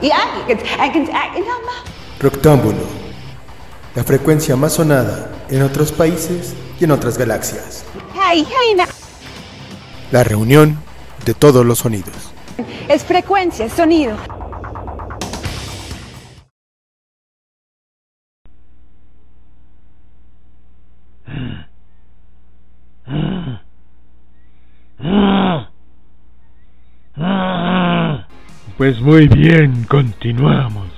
Yeah, 0.00 0.48
you 0.48 0.56
can, 0.56 0.58
I 0.80 0.88
can 0.88 1.08
act 1.10 1.36
in 1.36 1.44
America. 1.44 1.90
Proctámbulo, 2.18 2.86
la 3.94 4.04
frecuencia 4.04 4.56
más 4.56 4.74
sonada 4.74 5.30
en 5.48 5.62
otros 5.62 5.92
países 5.92 6.54
y 6.80 6.84
en 6.84 6.90
otras 6.92 7.18
galaxias. 7.18 7.84
Hey, 8.14 8.46
hey, 8.48 8.74
now. 8.76 8.86
La 10.10 10.24
reunión 10.24 10.78
de 11.24 11.34
todos 11.34 11.64
los 11.64 11.80
sonidos. 11.80 12.32
Es 12.88 13.04
frecuencia, 13.04 13.68
sonido. 13.68 14.16
Pues 28.82 29.00
muy 29.00 29.28
bien, 29.28 29.84
continuamos. 29.84 30.88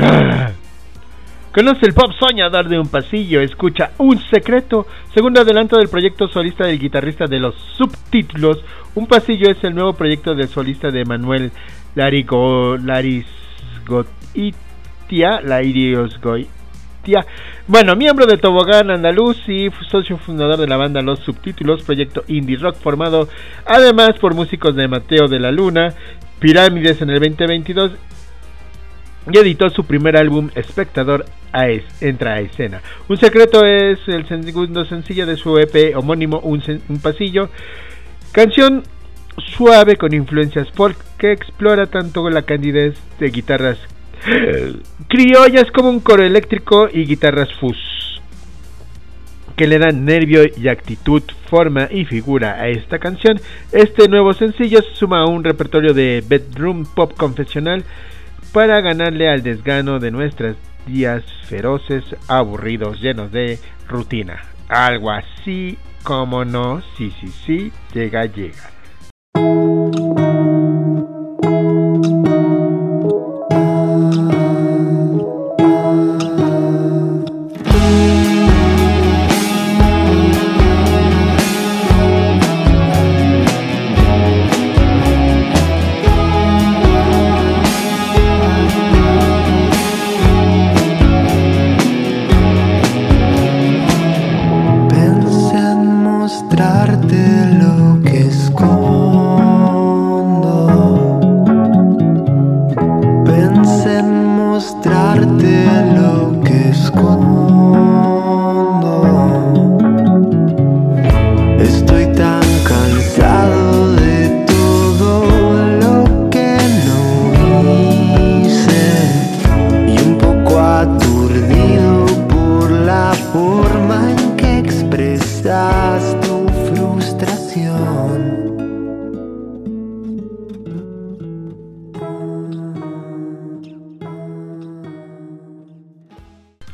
Ah. 0.00 0.52
Conoce 1.52 1.84
el 1.84 1.92
pop 1.92 2.12
soñador 2.18 2.66
de 2.66 2.78
un 2.78 2.88
pasillo, 2.88 3.42
escucha 3.42 3.90
Un 3.98 4.18
Secreto, 4.30 4.86
segundo 5.12 5.42
adelanto 5.42 5.76
del 5.76 5.90
proyecto 5.90 6.28
solista 6.28 6.64
del 6.64 6.78
guitarrista 6.78 7.26
de 7.26 7.40
los 7.40 7.54
subtítulos. 7.76 8.64
Un 8.94 9.06
pasillo 9.06 9.50
es 9.50 9.62
el 9.62 9.74
nuevo 9.74 9.92
proyecto 9.92 10.34
del 10.34 10.48
solista 10.48 10.90
de 10.90 11.04
Manuel 11.04 11.52
Larigo, 11.94 12.78
Larisgoitia, 12.78 15.42
Bueno, 17.66 17.96
miembro 17.96 18.26
de 18.26 18.36
Tobogán 18.36 18.90
Andaluz 18.90 19.48
y 19.48 19.70
socio 19.88 20.18
fundador 20.18 20.58
de 20.58 20.66
la 20.66 20.76
banda 20.76 21.00
Los 21.00 21.20
Subtítulos, 21.20 21.82
proyecto 21.82 22.24
indie 22.28 22.58
rock 22.58 22.76
formado 22.76 23.28
además 23.64 24.18
por 24.20 24.34
músicos 24.34 24.76
de 24.76 24.86
Mateo 24.86 25.26
de 25.26 25.40
la 25.40 25.50
Luna, 25.50 25.94
Pirámides 26.38 27.00
en 27.00 27.10
el 27.10 27.20
2022 27.20 27.92
y 29.32 29.38
editó 29.38 29.70
su 29.70 29.84
primer 29.84 30.16
álbum 30.16 30.50
Espectador 30.54 31.24
a 31.52 31.68
es, 31.68 31.84
entra 32.02 32.34
a 32.34 32.40
escena. 32.40 32.82
Un 33.08 33.16
secreto 33.16 33.64
es 33.64 33.98
el 34.06 34.26
segundo 34.28 34.84
sencillo 34.84 35.26
de 35.26 35.36
su 35.36 35.58
EP 35.58 35.96
homónimo 35.96 36.38
Un, 36.40 36.62
un 36.88 37.00
pasillo, 37.00 37.48
canción 38.32 38.82
suave 39.56 39.96
con 39.96 40.12
influencias 40.12 40.70
folk 40.72 40.98
que 41.16 41.32
explora 41.32 41.86
tanto 41.86 42.28
la 42.28 42.42
candidez 42.42 42.98
de 43.18 43.30
guitarras 43.30 43.78
criollas 45.08 45.70
como 45.72 45.90
un 45.90 46.00
coro 46.00 46.22
eléctrico 46.22 46.88
y 46.92 47.04
guitarras 47.04 47.52
fuzz 47.60 47.76
que 49.60 49.66
le 49.66 49.78
dan 49.78 50.06
nervio 50.06 50.40
y 50.56 50.68
actitud, 50.68 51.22
forma 51.50 51.86
y 51.90 52.06
figura 52.06 52.52
a 52.54 52.68
esta 52.68 52.98
canción. 52.98 53.38
Este 53.72 54.08
nuevo 54.08 54.32
sencillo 54.32 54.80
se 54.80 54.94
suma 54.94 55.20
a 55.20 55.26
un 55.26 55.44
repertorio 55.44 55.92
de 55.92 56.24
bedroom 56.26 56.86
pop 56.86 57.12
confesional 57.14 57.84
para 58.54 58.80
ganarle 58.80 59.28
al 59.28 59.42
desgano 59.42 59.98
de 59.98 60.10
nuestros 60.12 60.56
días 60.86 61.22
feroces, 61.44 62.04
aburridos, 62.26 63.02
llenos 63.02 63.32
de 63.32 63.58
rutina. 63.86 64.40
Algo 64.70 65.10
así 65.10 65.76
como 66.04 66.46
no, 66.46 66.80
sí, 66.96 67.12
sí, 67.20 67.28
sí, 67.28 67.72
llega, 67.92 68.24
llega. 68.24 68.70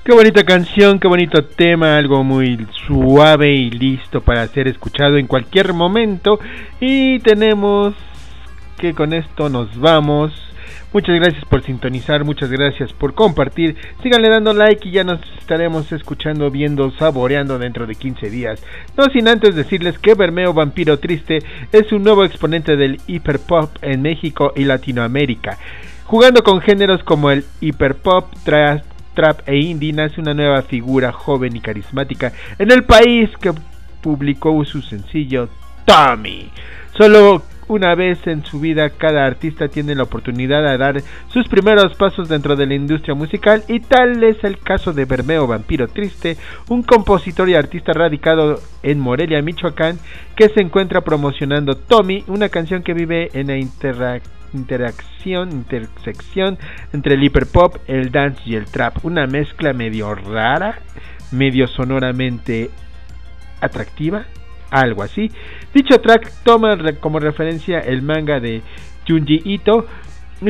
Qué 0.07 0.13
bonita 0.13 0.45
canción, 0.45 1.01
qué 1.01 1.09
bonito 1.09 1.45
tema, 1.47 1.99
algo 1.99 2.23
muy 2.23 2.65
suave 2.87 3.53
y 3.53 3.71
listo 3.73 4.21
para 4.21 4.47
ser 4.47 4.69
escuchado 4.69 5.17
en 5.17 5.27
cualquier 5.27 5.73
momento. 5.73 6.39
Y 6.79 7.19
tenemos 7.19 7.93
que 8.79 8.95
con 8.95 9.13
esto 9.13 9.49
nos 9.49 9.77
vamos. 9.77 10.31
Muchas 10.93 11.17
gracias 11.17 11.45
por 11.47 11.65
sintonizar, 11.65 12.25
muchas 12.25 12.53
gracias 12.53 12.93
por 12.93 13.15
compartir. 13.15 13.75
Síganle 14.01 14.29
dando 14.29 14.53
like 14.53 14.89
y 14.89 14.93
ya 14.93 15.03
nos 15.03 15.19
estaremos 15.41 15.91
escuchando, 15.91 16.53
viendo, 16.53 16.93
saboreando 16.93 17.59
dentro 17.59 17.89
de 17.89 17.97
15 17.97 18.31
días. 18.31 18.65
No 18.97 19.07
sin 19.07 19.27
antes 19.27 19.57
decirles 19.57 19.99
que 19.99 20.15
Bermeo 20.15 20.53
Vampiro 20.53 21.01
Triste 21.01 21.41
es 21.73 21.91
un 21.91 22.05
nuevo 22.05 22.25
exponente 22.25 22.77
del 22.77 23.01
hiperpop 23.09 23.71
en 23.83 24.03
México 24.03 24.53
y 24.55 24.67
Latinoamérica. 24.67 25.59
Jugando 26.05 26.45
con 26.45 26.61
géneros 26.61 27.03
como 27.03 27.33
el 27.33 27.45
hiperpop, 27.61 28.33
trap, 28.45 28.85
trap 29.17 29.41
e 29.49 29.57
indie, 29.57 29.93
nace 29.93 30.21
una 30.21 30.35
nueva 30.35 30.62
figura 30.62 31.11
joven 31.11 31.57
y 31.57 31.61
carismática 31.61 32.33
en 32.59 32.71
el 32.71 32.85
país 32.85 33.31
que 33.41 33.53
publicó 34.01 34.64
su 34.64 34.83
sencillo 34.83 35.49
Tommy. 35.85 36.49
Solo 36.97 37.43
una 37.69 37.97
vez 37.97 38.25
en 38.27 38.45
su 38.45 38.61
vida 38.61 38.91
cada 38.91 39.27
artista 39.27 39.67
tiene 39.67 39.97
la 39.97 40.05
oportunidad 40.05 40.62
de 40.62 40.79
dar 40.79 41.03
sus 41.33 41.49
primeros 41.49 41.97
pasos 41.97 42.29
dentro 42.29 42.55
de 42.55 42.67
la 42.67 42.75
industria 42.75 43.14
musical 43.14 43.64
y 43.67 43.81
tal 43.81 44.23
es 44.23 44.45
el 44.45 44.59
caso 44.59 44.93
de 44.93 45.05
Bermeo 45.05 45.49
Vampiro 45.49 45.89
Triste, 45.89 46.37
un 46.69 46.85
compositor 46.85 47.49
y 47.49 47.55
artista 47.55 47.93
radicado 47.93 48.61
en 48.85 49.01
Morelia, 49.01 49.43
Michoacán, 49.43 49.99
que 50.37 50.49
se 50.51 50.61
encuentra 50.61 51.01
promocionando 51.01 51.77
Tommy, 51.77 52.23
una 52.29 52.49
canción 52.49 52.85
que 52.85 52.95
vive 52.95 53.31
en 53.33 53.49
la 53.49 53.57
interacción 53.57 54.36
interacción, 54.53 55.53
intersección 55.53 56.59
entre 56.93 57.15
el 57.15 57.25
hiperpop, 57.25 57.77
el 57.87 58.11
dance 58.11 58.41
y 58.47 58.55
el 58.55 58.67
trap. 58.67 59.05
Una 59.05 59.27
mezcla 59.27 59.73
medio 59.73 60.15
rara, 60.15 60.81
medio 61.33 61.67
sonoramente 61.67 62.71
atractiva, 63.61 64.27
algo 64.71 65.03
así. 65.03 65.31
Dicho 65.75 65.99
track 66.01 66.33
toma 66.45 66.77
como 67.01 67.19
referencia 67.19 67.81
el 67.81 68.03
manga 68.03 68.41
de 68.41 68.63
Junji 69.07 69.43
Ito. 69.45 69.87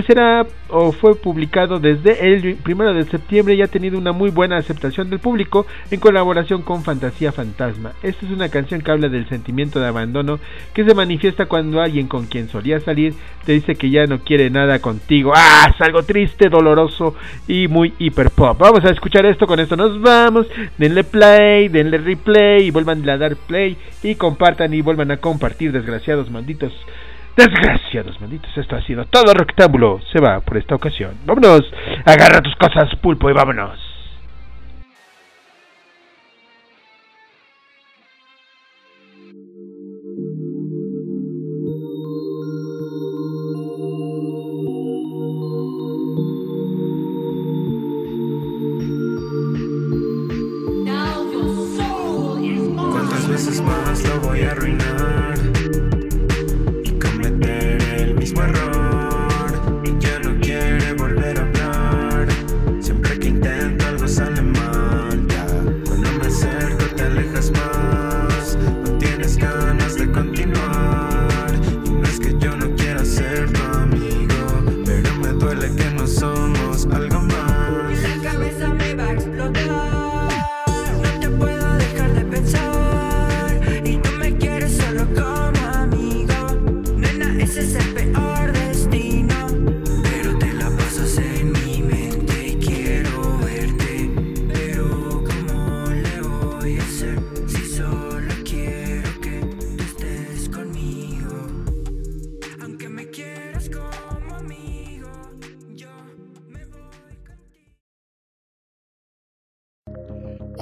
Será 0.06 0.44
o 0.68 0.90
fue 0.90 1.14
publicado 1.14 1.78
desde 1.78 2.32
el 2.32 2.56
primero 2.56 2.92
de 2.92 3.04
septiembre 3.04 3.54
y 3.54 3.62
ha 3.62 3.68
tenido 3.68 3.96
una 3.96 4.10
muy 4.10 4.30
buena 4.30 4.56
aceptación 4.56 5.10
del 5.10 5.20
público 5.20 5.64
en 5.92 6.00
colaboración 6.00 6.62
con 6.62 6.82
Fantasía 6.82 7.30
Fantasma. 7.30 7.92
Esta 8.02 8.26
es 8.26 8.32
una 8.32 8.48
canción 8.48 8.80
que 8.80 8.90
habla 8.90 9.08
del 9.08 9.28
sentimiento 9.28 9.78
de 9.78 9.86
abandono 9.86 10.40
que 10.74 10.84
se 10.84 10.92
manifiesta 10.92 11.46
cuando 11.46 11.80
alguien 11.80 12.08
con 12.08 12.26
quien 12.26 12.48
solía 12.48 12.80
salir 12.80 13.14
te 13.44 13.52
dice 13.52 13.76
que 13.76 13.88
ya 13.88 14.06
no 14.06 14.18
quiere 14.18 14.50
nada 14.50 14.80
contigo. 14.80 15.32
¡Ah! 15.36 15.70
Es 15.72 15.80
algo 15.80 16.02
triste, 16.02 16.48
doloroso 16.48 17.14
y 17.46 17.68
muy 17.68 17.94
hiper 18.00 18.30
pop. 18.30 18.58
Vamos 18.58 18.84
a 18.84 18.90
escuchar 18.90 19.24
esto, 19.24 19.46
con 19.46 19.60
esto 19.60 19.76
nos 19.76 20.00
vamos. 20.00 20.48
Denle 20.78 21.04
play, 21.04 21.68
denle 21.68 21.98
replay 21.98 22.66
y 22.66 22.70
vuelvan 22.72 23.08
a 23.08 23.16
dar 23.16 23.36
play 23.36 23.76
y 24.02 24.16
compartan 24.16 24.74
y 24.74 24.80
vuelvan 24.80 25.12
a 25.12 25.18
compartir, 25.18 25.70
desgraciados 25.70 26.28
malditos. 26.28 26.72
Desgraciados 27.36 28.18
malditos, 28.20 28.56
esto 28.56 28.76
ha 28.76 28.82
sido 28.82 29.04
todo 29.04 29.34
rectángulo. 29.34 30.00
Se 30.10 30.20
va 30.20 30.40
por 30.40 30.56
esta 30.56 30.74
ocasión. 30.74 31.18
Vámonos, 31.26 31.70
agarra 32.06 32.40
tus 32.40 32.56
cosas, 32.56 32.88
pulpo, 32.96 33.28
y 33.28 33.34
vámonos. 33.34 33.95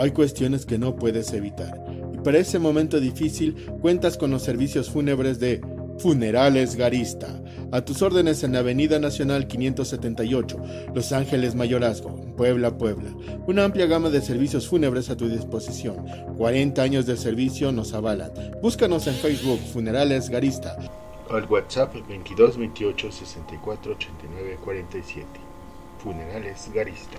Hay 0.05 0.11
cuestiones 0.11 0.67
que 0.67 0.77
no 0.77 0.97
puedes 0.97 1.33
evitar. 1.33 1.83
Y 2.13 2.19
para 2.19 2.37
ese 2.37 2.59
momento 2.59 3.01
difícil 3.01 3.55
cuentas 3.81 4.19
con 4.19 4.31
los 4.31 4.43
servicios 4.43 4.91
fúnebres 4.91 5.41
de 5.41 5.63
Funerales 5.99 6.77
Garista. 6.77 7.43
A 7.73 7.87
tus 7.87 8.03
órdenes 8.03 8.45
en 8.45 8.53
la 8.53 8.59
Avenida 8.59 8.99
Nacional 8.99 9.47
578, 9.47 10.63
Los 10.95 11.13
Ángeles 11.13 11.55
Mayorazgo, 11.55 12.17
Puebla, 12.37 12.77
Puebla. 12.77 13.17
Una 13.47 13.65
amplia 13.65 13.87
gama 13.87 14.11
de 14.11 14.21
servicios 14.21 14.69
fúnebres 14.69 15.09
a 15.09 15.17
tu 15.17 15.27
disposición. 15.27 16.05
40 16.37 16.83
años 16.83 17.07
de 17.07 17.17
servicio 17.17 17.73
nos 17.73 17.95
avalan. 17.95 18.31
Búscanos 18.61 19.07
en 19.07 19.15
Facebook 19.15 19.61
Funerales 19.73 20.29
Garista. 20.29 20.77
Al 21.31 21.47
WhatsApp 21.47 21.95
22 22.07 22.59
28 22.59 23.11
64 23.11 23.93
89 23.93 24.59
47. 24.63 25.27
Funerales 26.03 26.71
Garista. 26.75 27.19